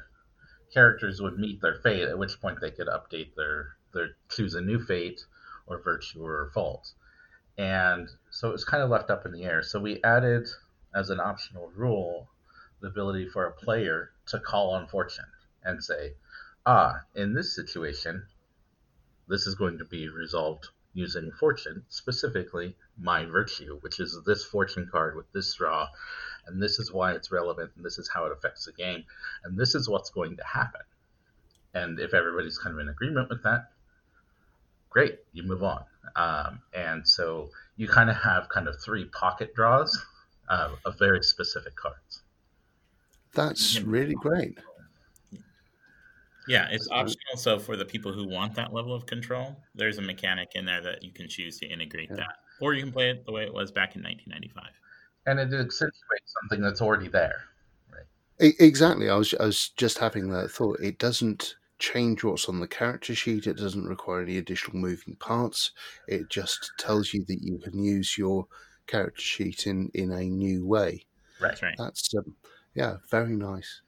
[0.74, 4.62] characters would meet their fate, at which point they could update their their choose a
[4.62, 5.26] new fate
[5.68, 6.94] or virtue or fault.
[7.58, 9.64] And so it was kind of left up in the air.
[9.64, 10.48] So we added
[10.96, 12.30] as an optional rule
[12.80, 15.26] the ability for a player to call on fortune
[15.64, 16.14] and say,
[16.70, 18.24] ah, in this situation,
[19.28, 24.88] this is going to be resolved using fortune, specifically my virtue, which is this fortune
[24.92, 25.88] card with this draw,
[26.46, 29.04] and this is why it's relevant, and this is how it affects the game,
[29.44, 30.82] and this is what's going to happen.
[31.74, 33.72] And if everybody's kind of in agreement with that,
[34.92, 35.84] great, you move on.
[36.16, 40.06] Um, and so you kind of have kind of three pocket draws
[40.50, 42.22] uh, of very specific cards.
[43.34, 44.60] That's really great.
[46.50, 47.38] Yeah, it's optional.
[47.38, 50.82] So for the people who want that level of control, there's a mechanic in there
[50.82, 52.18] that you can choose to integrate yeah.
[52.18, 54.66] that, or you can play it the way it was back in 1995.
[55.28, 57.44] And it accentuates something that's already there.
[57.92, 58.56] Right?
[58.60, 59.12] Exactly.
[59.12, 60.80] I was I was just having that thought.
[60.80, 63.46] It doesn't change what's on the character sheet.
[63.46, 65.72] It doesn't require any additional moving parts.
[66.08, 68.48] It just tells you that you can use your
[68.88, 71.06] character sheet in in a new way.
[71.40, 71.62] Right.
[71.62, 71.76] Right.
[71.78, 72.36] That's um,
[72.74, 73.82] yeah, very nice.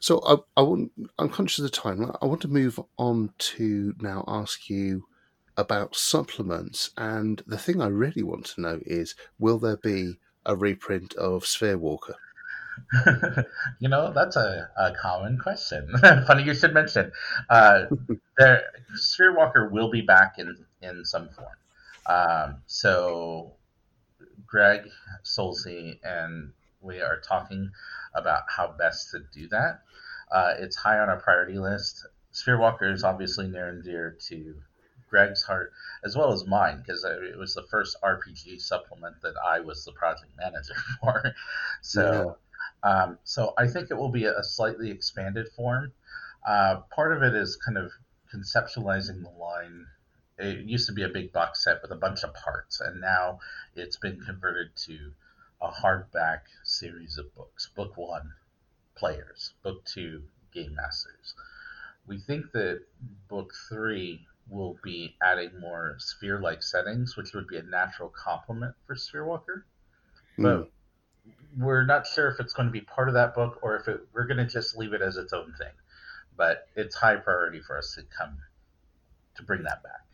[0.00, 2.10] So I, I want, I'm conscious of the time.
[2.20, 5.04] I want to move on to now ask you
[5.56, 6.90] about supplements.
[6.96, 11.44] And the thing I really want to know is, will there be a reprint of
[11.44, 12.14] Spherewalker?
[13.80, 15.92] you know, that's a, a common question.
[16.26, 17.10] Funny you should mention.
[17.50, 17.86] Uh,
[18.38, 18.62] there,
[18.96, 21.48] Spherewalker will be back in, in some form.
[22.06, 23.52] Um, so,
[24.46, 24.88] Greg
[25.24, 27.70] Stolze and we are talking
[28.14, 29.80] about how best to do that.
[30.30, 32.06] Uh, it's high on our priority list.
[32.32, 34.54] Spherewalker is obviously near and dear to
[35.08, 35.72] Greg's heart
[36.04, 39.92] as well as mine because it was the first RPG supplement that I was the
[39.92, 41.34] project manager for.
[41.82, 42.36] so,
[42.84, 42.90] yeah.
[42.90, 45.92] um, so I think it will be a slightly expanded form.
[46.46, 47.90] Uh, part of it is kind of
[48.32, 49.86] conceptualizing the line.
[50.38, 53.40] It used to be a big box set with a bunch of parts, and now
[53.74, 55.12] it's been converted to
[55.60, 57.70] a hardback series of books.
[57.74, 58.32] Book one,
[58.96, 59.54] players.
[59.62, 61.34] Book two, game masters.
[62.06, 62.82] We think that
[63.28, 68.74] book three will be adding more sphere like settings, which would be a natural complement
[68.86, 69.62] for Spherewalker.
[70.38, 70.42] Mm.
[70.42, 70.70] But
[71.58, 74.00] we're not sure if it's going to be part of that book or if it,
[74.12, 75.72] we're going to just leave it as its own thing.
[76.36, 78.38] But it's high priority for us to come
[79.36, 80.07] to bring that back.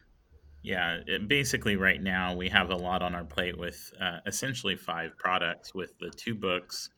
[0.64, 4.76] Yeah, it, basically, right now we have a lot on our plate with uh, essentially
[4.76, 6.88] five products, with the two books,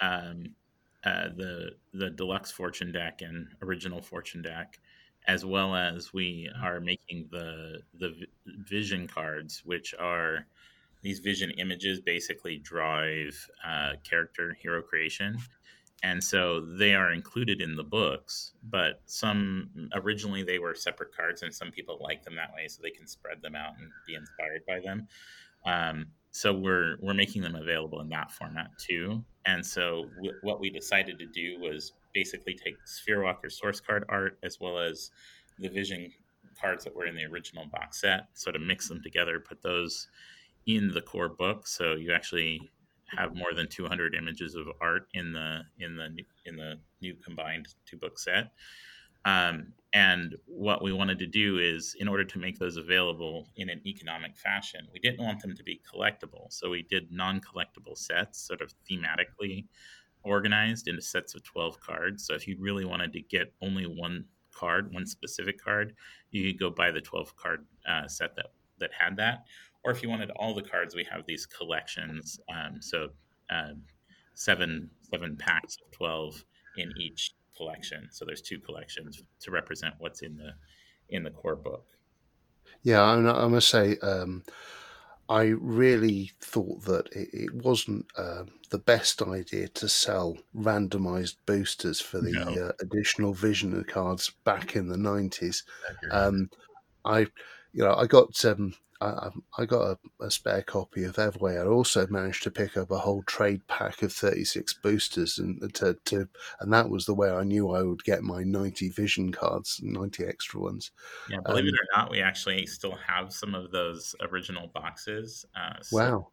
[0.00, 0.54] um,
[1.04, 4.80] uh, the the deluxe fortune deck and original fortune deck,
[5.28, 8.14] as well as we are making the the
[8.46, 10.46] vision cards, which are
[11.02, 15.36] these vision images basically drive uh, character hero creation
[16.02, 21.42] and so they are included in the books but some originally they were separate cards
[21.42, 24.14] and some people like them that way so they can spread them out and be
[24.14, 25.06] inspired by them.
[25.64, 29.22] Um, so we're we're making them available in that format too.
[29.44, 34.38] And so w- what we decided to do was basically take spherewalker source card art
[34.42, 35.10] as well as
[35.58, 36.10] the vision
[36.60, 40.08] cards that were in the original box set sort of mix them together put those
[40.66, 41.66] in the core book.
[41.66, 42.70] So you actually
[43.16, 46.08] have more than 200 images of art in the in the
[46.44, 48.52] in the new combined two book set.
[49.24, 53.68] Um, and what we wanted to do is, in order to make those available in
[53.68, 56.46] an economic fashion, we didn't want them to be collectible.
[56.50, 59.66] So we did non collectible sets, sort of thematically
[60.24, 62.26] organized into sets of 12 cards.
[62.26, 65.94] So if you really wanted to get only one card, one specific card,
[66.30, 68.46] you could go buy the 12 card uh, set that,
[68.78, 69.44] that had that
[69.84, 72.38] or if you wanted all the cards, we have these collections.
[72.48, 73.08] Um, so
[73.50, 73.74] uh,
[74.34, 76.44] seven seven packs of twelve
[76.76, 78.08] in each collection.
[78.10, 80.52] So there's two collections to represent what's in the
[81.08, 81.86] in the core book.
[82.82, 84.42] Yeah, I, I must say, um,
[85.28, 92.00] I really thought that it, it wasn't uh, the best idea to sell randomized boosters
[92.00, 92.66] for the no.
[92.66, 95.64] uh, additional vision cards back in the nineties.
[96.10, 96.50] Um,
[97.04, 97.20] I,
[97.72, 101.60] you know, I got um, I, I got a, a, spare copy of Everway.
[101.60, 105.96] I also managed to pick up a whole trade pack of 36 boosters, and to,
[106.06, 106.28] to
[106.60, 110.24] and that was the way I knew I would get my 90 vision cards, 90
[110.24, 110.92] extra ones.
[111.28, 115.44] Yeah, believe um, it or not, we actually still have some of those original boxes.
[115.56, 116.28] Uh, so wow.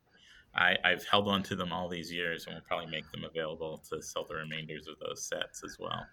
[0.56, 3.84] I, I've held on to them all these years, and we'll probably make them available
[3.90, 6.06] to sell the remainders of those sets as well.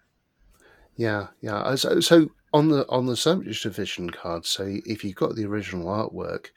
[0.97, 1.75] Yeah, yeah.
[1.75, 5.45] So, so on the on the subject of vision cards, so if you've got the
[5.45, 6.47] original artwork,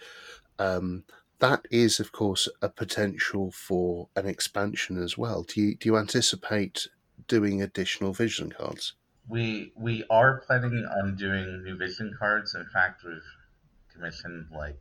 [0.58, 1.04] um,
[1.40, 5.42] that is of course a potential for an expansion as well.
[5.42, 6.88] Do you do you anticipate
[7.28, 8.94] doing additional vision cards?
[9.28, 12.54] We we are planning on doing new vision cards.
[12.54, 13.20] In fact, we've
[13.92, 14.80] commissioned like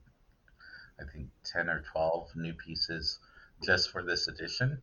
[1.00, 3.20] I think ten or twelve new pieces
[3.64, 4.82] just for this edition.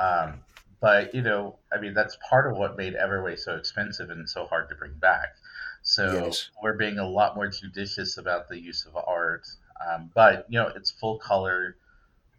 [0.00, 0.40] Um,
[0.80, 4.46] but you know, I mean, that's part of what made Everway so expensive and so
[4.46, 5.36] hard to bring back.
[5.82, 6.50] So yes.
[6.62, 9.46] we're being a lot more judicious about the use of art.
[9.86, 11.76] Um, but you know, it's full color,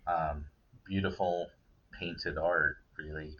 [0.07, 0.45] um,
[0.85, 1.47] beautiful
[1.99, 3.35] painted art, really.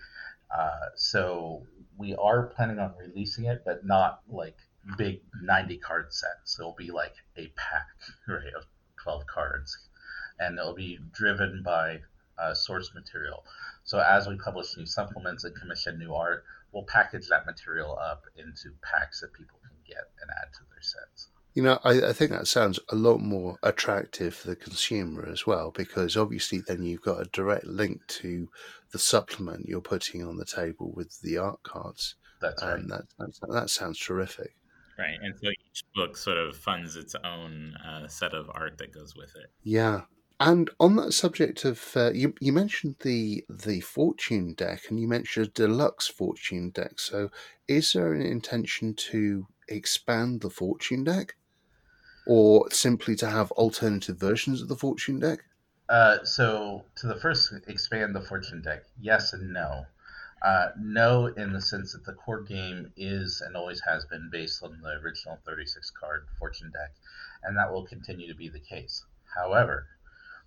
[0.56, 1.64] Uh, so
[1.97, 4.58] we are planning on releasing it, but not like
[4.97, 6.58] big 90 card sets.
[6.60, 7.88] It'll be like a pack,
[8.28, 8.66] right, of
[9.04, 9.78] 12 cards,
[10.39, 12.02] and it'll be driven by
[12.42, 13.44] uh, source material.
[13.84, 18.24] So as we publish new supplements and commission new art, we'll package that material up
[18.36, 21.30] into packs that people can get and add to their sets.
[21.56, 25.48] You know, I, I, think that sounds a lot more attractive for the consumer as
[25.48, 28.48] well, because obviously then you've got a direct link to
[28.92, 32.16] the supplement you're putting on the table with the art cards.
[32.40, 32.88] That's right.
[32.88, 34.56] That, that, that sounds terrific.
[34.98, 35.18] Right.
[35.22, 39.16] And so each book sort of funds its own uh, set of art that goes
[39.16, 39.50] with it.
[39.64, 40.02] Yeah.
[40.42, 45.08] And on that subject of uh, you, you mentioned the the fortune deck, and you
[45.08, 47.00] mentioned a deluxe fortune deck.
[47.00, 47.30] So,
[47.68, 51.36] is there an intention to expand the fortune deck,
[52.26, 55.44] or simply to have alternative versions of the fortune deck?
[55.90, 58.84] Uh, so, to the first, expand the fortune deck.
[59.02, 59.86] Yes and no.
[60.42, 64.64] Uh, no, in the sense that the core game is and always has been based
[64.64, 66.94] on the original 36 card fortune deck,
[67.44, 69.04] and that will continue to be the case.
[69.36, 69.88] However,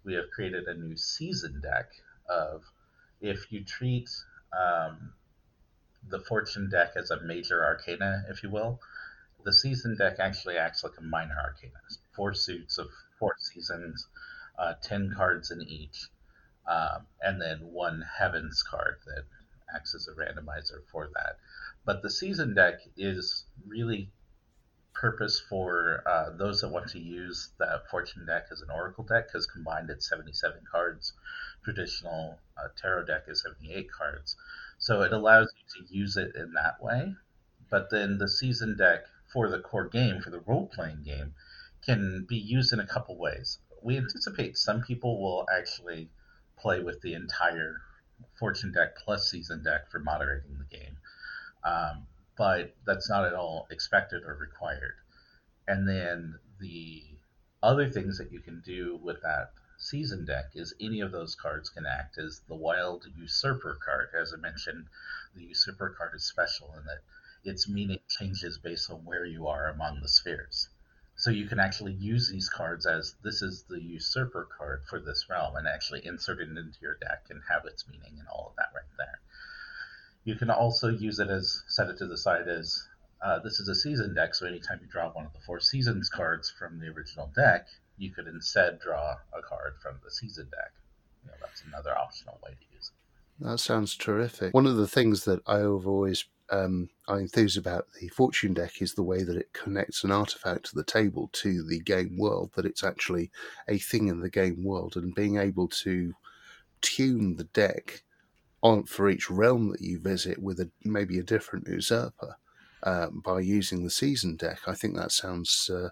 [0.05, 1.91] we have created a new season deck
[2.29, 2.63] of
[3.21, 4.09] if you treat
[4.53, 5.13] um,
[6.09, 8.81] the fortune deck as a major arcana, if you will,
[9.45, 11.75] the season deck actually acts like a minor arcana.
[12.15, 12.89] Four suits of
[13.19, 14.07] four seasons,
[14.59, 16.09] uh, ten cards in each,
[16.67, 19.25] um, and then one heavens card that
[19.75, 21.39] acts as a randomizer for that.
[21.85, 24.11] But the season deck is really
[24.95, 29.29] purpose for uh, those that want to use that fortune deck as an oracle deck
[29.29, 31.13] because combined it's 77 cards.
[31.65, 34.37] Traditional uh, tarot deck is 78 cards.
[34.79, 37.15] So it allows you to use it in that way.
[37.71, 41.35] But then the season deck for the core game for the role-playing game
[41.85, 43.59] can be used in a couple ways.
[43.83, 46.11] We anticipate some people will actually
[46.59, 47.81] play with the entire
[48.39, 50.97] fortune deck plus season deck for moderating the game.
[51.65, 52.07] Um,
[52.37, 54.97] but that's not at all expected or required.
[55.69, 57.05] And then the
[57.63, 61.69] other things that you can do with that season deck is any of those cards
[61.69, 64.09] can act as the wild usurper card.
[64.15, 64.87] As I mentioned,
[65.35, 67.03] the usurper card is special in that
[67.45, 70.69] its meaning changes based on where you are among the spheres.
[71.17, 75.29] So you can actually use these cards as this is the usurper card for this
[75.29, 78.57] realm and actually insert it into your deck and have its meaning and all of
[78.57, 79.21] that right there.
[80.25, 82.87] You can also use it as set it to the side as
[83.23, 86.09] uh, this is a season deck, so anytime you draw one of the four seasons
[86.09, 90.73] cards from the original deck, you could instead draw a card from the season deck.
[91.23, 93.45] You know, that's another optional way to use it.
[93.45, 94.55] That sounds terrific.
[94.55, 98.83] One of the things that I have always um, I enthuse about the fortune deck
[98.83, 102.51] is the way that it connects an artifact to the table to the game world.
[102.57, 103.31] That it's actually
[103.69, 106.13] a thing in the game world, and being able to
[106.81, 108.03] tune the deck
[108.63, 112.37] on for each realm that you visit with a maybe a different usurper
[112.83, 114.61] uh, by using the season deck.
[114.67, 115.91] I think that sounds uh,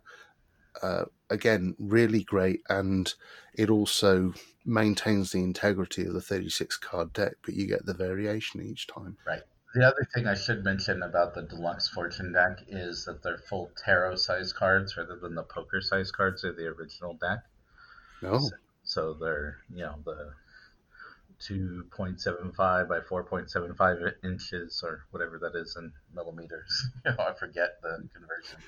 [0.83, 3.13] uh, again really great, and
[3.55, 8.63] it also maintains the integrity of the 36 card deck, but you get the variation
[8.63, 9.17] each time.
[9.27, 9.43] Right.
[9.75, 13.71] The other thing I should mention about the deluxe fortune deck is that they're full
[13.77, 17.45] tarot size cards rather than the poker size cards of the original deck.
[18.21, 18.39] No.
[18.39, 18.51] So,
[18.83, 20.33] so they're you know the
[21.41, 26.91] 2.75 by 4.75 inches or whatever that is in millimeters.
[27.07, 28.59] I forget the conversion.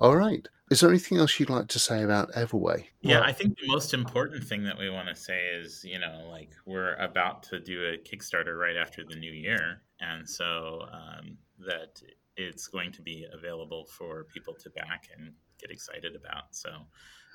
[0.00, 0.46] All right.
[0.70, 2.84] Is there anything else you'd like to say about Everway?
[3.00, 5.98] Yeah, well, I think the most important thing that we want to say is, you
[5.98, 10.82] know, like we're about to do a Kickstarter right after the new year, and so
[10.92, 12.00] um, that
[12.36, 16.44] it's going to be available for people to back and get excited about.
[16.54, 16.70] So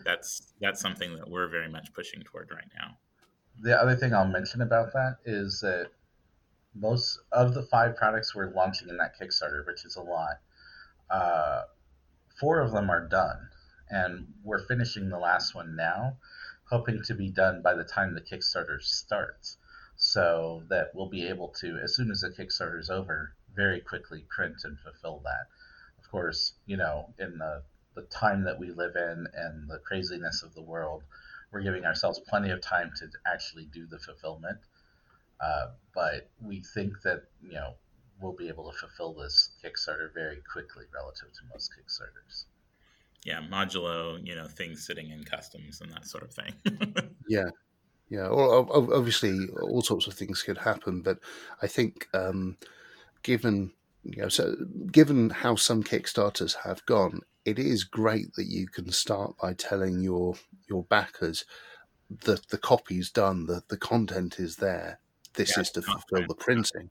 [0.06, 2.98] that's that's something that we're very much pushing toward right now.
[3.60, 5.92] The other thing I'll mention about that is that
[6.74, 10.40] most of the five products we're launching in that Kickstarter, which is a lot,
[11.10, 11.64] uh,
[12.40, 13.50] four of them are done,
[13.90, 16.18] and we're finishing the last one now,
[16.70, 19.58] hoping to be done by the time the Kickstarter starts,
[19.96, 24.26] so that we'll be able to, as soon as the Kickstarter is over, very quickly
[24.36, 25.48] print and fulfill that.
[26.00, 27.64] Of course, you know, in the
[27.96, 31.04] the time that we live in and the craziness of the world,
[31.54, 34.58] we're giving ourselves plenty of time to actually do the fulfillment.
[35.40, 37.74] Uh, but we think that you know
[38.20, 42.46] we'll be able to fulfill this Kickstarter very quickly relative to most Kickstarters.
[43.26, 46.54] Yeah, modulo, you know, things sitting in customs and that sort of thing.
[47.28, 47.50] yeah,
[48.10, 48.30] yeah.
[48.30, 51.20] Well, obviously, all sorts of things could happen, but
[51.62, 52.58] I think um,
[53.22, 53.72] given
[54.04, 54.56] you know, so
[54.92, 60.02] given how some Kickstarters have gone, it is great that you can start by telling
[60.02, 60.36] your
[60.70, 61.46] your backers
[62.26, 65.00] that the copy's done, that the content is there.
[65.34, 66.90] This yeah, is to fulfill the printing.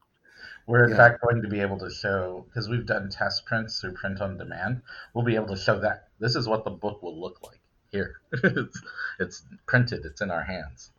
[0.67, 0.97] We're in yeah.
[0.97, 4.39] fact going to be able to show because we've done test prints through print on
[4.39, 4.83] demand.
[5.15, 8.21] We'll be able to show that this is what the book will look like here.
[8.33, 8.83] it's,
[9.21, 10.05] it's printed.
[10.05, 10.91] It's in our hands.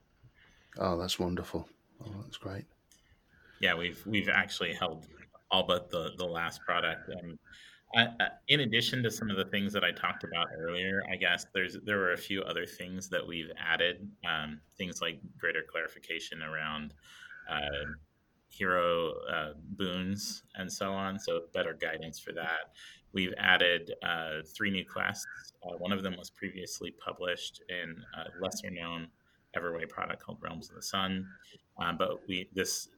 [0.77, 1.67] Oh, that's wonderful.
[2.05, 2.65] Oh, that's great.
[3.59, 5.05] Yeah, we've we've actually held
[5.51, 7.37] all but the the last product, and
[8.47, 11.77] In addition to some of the things that I talked about earlier, I guess there's
[11.85, 16.93] there were a few other things that we've added, um, things like greater clarification around
[17.49, 17.85] uh,
[18.49, 21.19] hero uh, boons and so on.
[21.19, 22.73] So better guidance for that.
[23.11, 25.53] We've added uh, three new quests.
[25.63, 29.07] Uh, one of them was previously published in a lesser known
[29.55, 31.27] Everway product called Realms of the Sun,
[31.79, 32.89] uh, but we this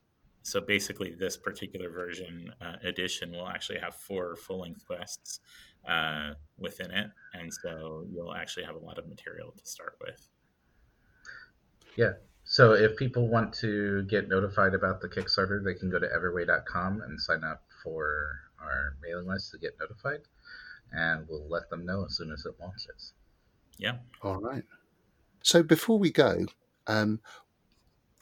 [0.46, 5.40] so basically this particular version uh, edition will actually have four full length quests
[5.90, 10.30] uh, within it, and so you'll actually have a lot of material to start with.
[11.96, 12.12] Yeah,
[12.44, 17.02] so if people want to get notified about the Kickstarter, they can go to everway.com
[17.02, 20.22] and sign up for our mailing list to get notified,
[20.92, 23.14] and we'll let them know as soon as it launches.
[23.80, 23.98] Yeah.
[24.22, 24.64] All right.
[25.42, 26.46] So before we go,
[26.86, 27.20] um,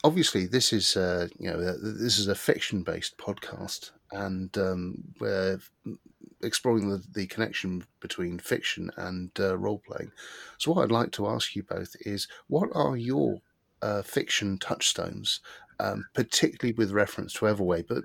[0.04, 5.58] obviously this is uh, you know this is a fiction based podcast, and um, we're
[6.42, 10.12] exploring the, the connection between fiction and uh, role playing.
[10.58, 13.40] So what I'd like to ask you both is, what are your
[13.84, 15.40] uh, fiction touchstones,
[15.78, 17.84] um, particularly with reference to Everway.
[17.86, 18.04] But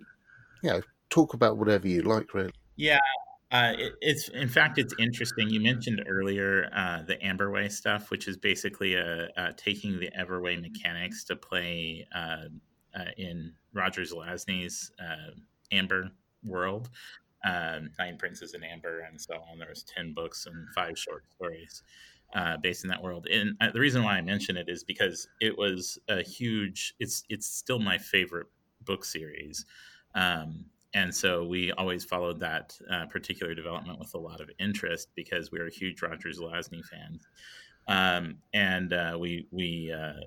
[0.62, 2.52] you know, talk about whatever you like, really.
[2.76, 3.00] Yeah,
[3.52, 5.50] uh, it, it's in fact it's interesting.
[5.50, 10.62] You mentioned earlier uh, the Amberway stuff, which is basically a, a taking the Everway
[10.62, 12.46] mechanics to play uh,
[12.96, 15.32] uh in Roger Zelazny's uh,
[15.72, 16.12] Amber
[16.44, 16.90] world.
[17.46, 19.60] Um, Nine Princes in Amber, and so on.
[19.60, 21.84] There's ten books and five short stories
[22.34, 23.28] uh, based in that world.
[23.32, 26.94] And uh, the reason why I mention it is because it was a huge.
[27.00, 28.48] It's it's still my favorite
[28.86, 29.66] book series,
[30.16, 35.10] um, and so we always followed that uh, particular development with a lot of interest
[35.16, 37.28] because we are huge Roger Zelazny fans,
[37.88, 40.22] um, and uh, we we uh,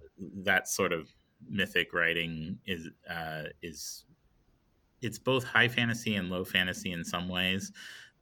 [0.44, 1.08] that sort of
[1.48, 4.04] mythic writing is uh, is
[5.00, 7.72] it's both high fantasy and low fantasy in some ways,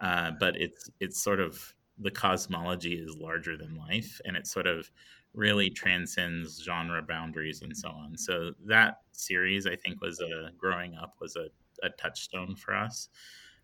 [0.00, 4.66] uh, but it's it's sort of the cosmology is larger than life and it sort
[4.66, 4.90] of
[5.34, 8.16] really transcends genre boundaries and so on.
[8.16, 11.46] So that series, I think, was a growing up was a,
[11.82, 13.08] a touchstone for us.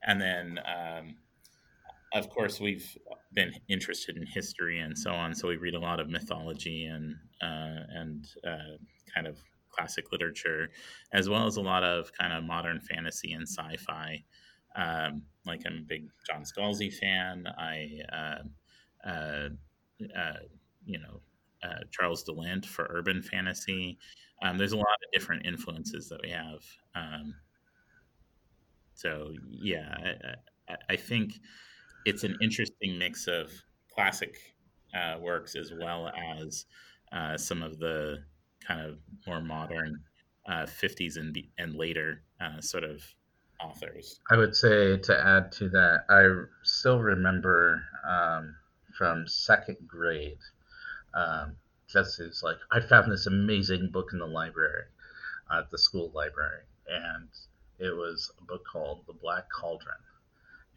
[0.02, 1.16] And then, um,
[2.14, 2.96] of course, we've
[3.34, 5.34] been interested in history and so on.
[5.34, 8.76] So we read a lot of mythology and uh, and uh,
[9.14, 9.38] kind of
[9.70, 10.70] classic literature,
[11.12, 14.22] as well as a lot of kind of modern fantasy and sci-fi.
[14.74, 17.46] Um, like I'm a big John Scalzi fan.
[17.58, 19.48] I, uh, uh,
[20.16, 20.32] uh,
[20.84, 21.20] you know,
[21.62, 23.98] uh, Charles de Lint for urban fantasy.
[24.42, 26.60] Um, there's a lot of different influences that we have.
[26.94, 27.34] Um,
[28.96, 30.14] so yeah,
[30.68, 31.34] I, I, think
[32.04, 33.50] it's an interesting mix of
[33.94, 34.36] classic
[34.94, 36.66] uh, works as well as
[37.12, 38.16] uh, some of the
[38.66, 40.00] kind of more modern
[40.48, 42.22] 50s and, and later
[42.60, 43.02] sort of
[43.60, 44.20] authors.
[44.30, 46.24] I would say to add to that, I
[46.62, 48.54] still remember um,
[48.96, 50.38] from second grade,
[51.14, 51.56] um,
[51.88, 54.84] Jesse's like, I found this amazing book in the library,
[55.50, 57.28] uh, at the school library, and
[57.78, 59.96] it was a book called The Black Cauldron.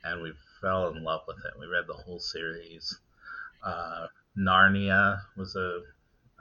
[0.03, 1.59] And we've fell in love with it.
[1.59, 2.99] We read the whole series.
[3.63, 5.81] Uh, Narnia was a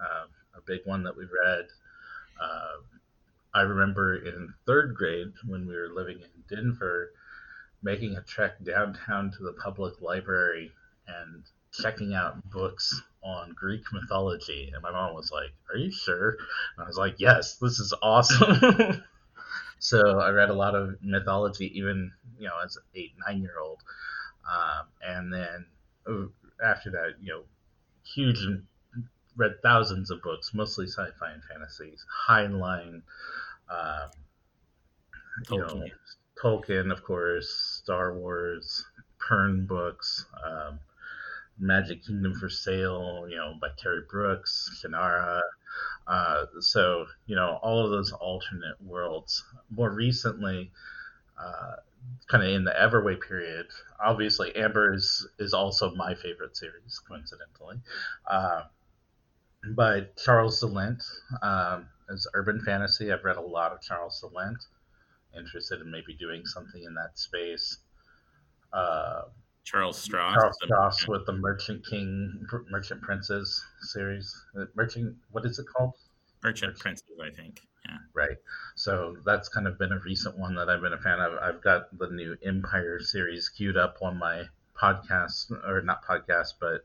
[0.01, 1.67] uh, a big one that we read.
[2.41, 2.79] Uh,
[3.55, 7.13] I remember in third grade when we were living in Denver,
[7.83, 10.71] making a trek downtown to the public library
[11.07, 11.43] and
[11.73, 14.71] checking out books on Greek mythology.
[14.73, 16.31] And my mom was like, Are you sure?
[16.77, 19.03] And I was like, Yes, this is awesome.
[19.79, 23.59] so I read a lot of mythology, even, you know, as an eight, nine year
[23.63, 23.79] old.
[24.51, 25.67] Um, and then
[26.09, 27.43] uh, after that, you know,
[28.05, 28.39] huge,
[29.37, 33.03] read thousands of books, mostly sci fi and fantasies, Heinlein,
[33.71, 34.11] um,
[35.51, 35.85] you know,
[36.43, 38.85] Tolkien, of course, Star Wars,
[39.21, 40.79] Pern books, um,
[41.59, 45.41] Magic Kingdom for Sale, you know, by Terry Brooks, Shannara.
[46.09, 49.45] Uh, so, you know, all of those alternate worlds.
[49.71, 50.73] More recently,
[51.39, 51.77] uh,
[52.29, 53.67] kind of in the Everway period,
[54.03, 57.77] obviously Amber is, is also my favorite series, coincidentally.
[58.29, 58.63] Uh,
[59.75, 61.03] but Charles de Lint
[61.43, 63.13] um, is urban fantasy.
[63.13, 64.59] I've read a lot of Charles de Lint.
[65.37, 67.79] Interested in maybe doing something in that space.
[69.71, 70.35] Charles Stross.
[70.35, 74.35] Charles Stross with the Merchant King, Merchant Princes series.
[74.59, 75.93] Uh, Merchant, what is it called?
[76.43, 77.61] Merchant, Merchant Princes, I think.
[77.87, 77.99] Yeah.
[78.15, 78.39] Right.
[78.77, 81.35] So that's kind of been a recent one that I've been a fan of.
[81.43, 84.45] I've got the new Empire series queued up on my
[84.75, 86.83] podcast, or not podcast, but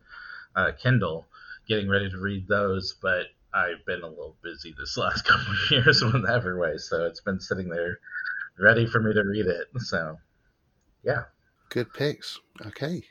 [0.53, 1.25] uh, Kindle,
[1.69, 2.95] getting ready to read those.
[3.01, 7.21] But I've been a little busy this last couple of years with Everway, so it's
[7.21, 7.99] been sitting there
[8.59, 9.67] ready for me to read it.
[9.77, 10.17] So,
[11.01, 11.23] yeah.
[11.73, 12.39] Good picks.
[12.67, 13.01] Okay.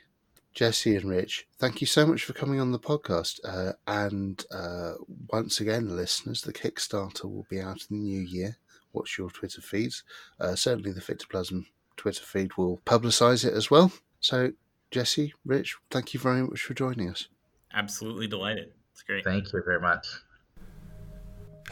[0.53, 3.41] Jesse and Rich, thank you so much for coming on the podcast.
[3.43, 4.93] Uh, and uh,
[5.27, 8.55] once again, listeners, the Kickstarter will be out in the new year.
[8.93, 10.03] Watch your Twitter feeds.
[10.39, 11.65] Uh, certainly, the Fictoplasm
[11.97, 13.91] Twitter feed will publicise it as well.
[14.21, 14.53] So,
[14.91, 17.27] Jesse, Rich, thank you very much for joining us.
[17.73, 18.71] Absolutely delighted.
[18.93, 19.25] It's great.
[19.25, 20.07] Thank you very much.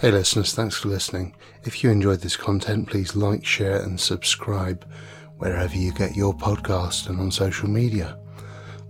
[0.02, 1.38] Hey, listeners, thanks for listening.
[1.64, 4.86] If you enjoyed this content, please like, share, and subscribe
[5.42, 8.16] wherever you get your podcast and on social media.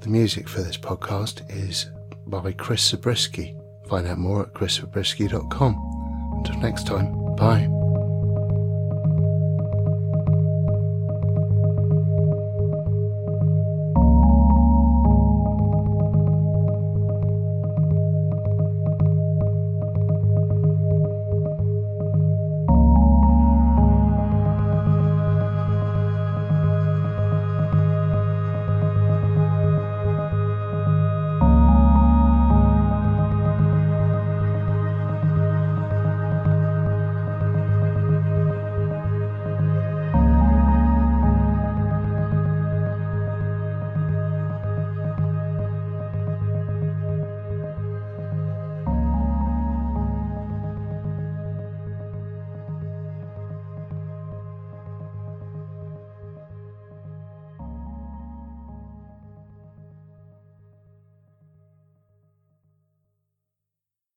[0.01, 1.89] The music for this podcast is
[2.27, 3.55] by Chris Zabriskie.
[3.87, 6.33] Find out more at chriszabriskie.com.
[6.37, 7.80] Until next time, bye.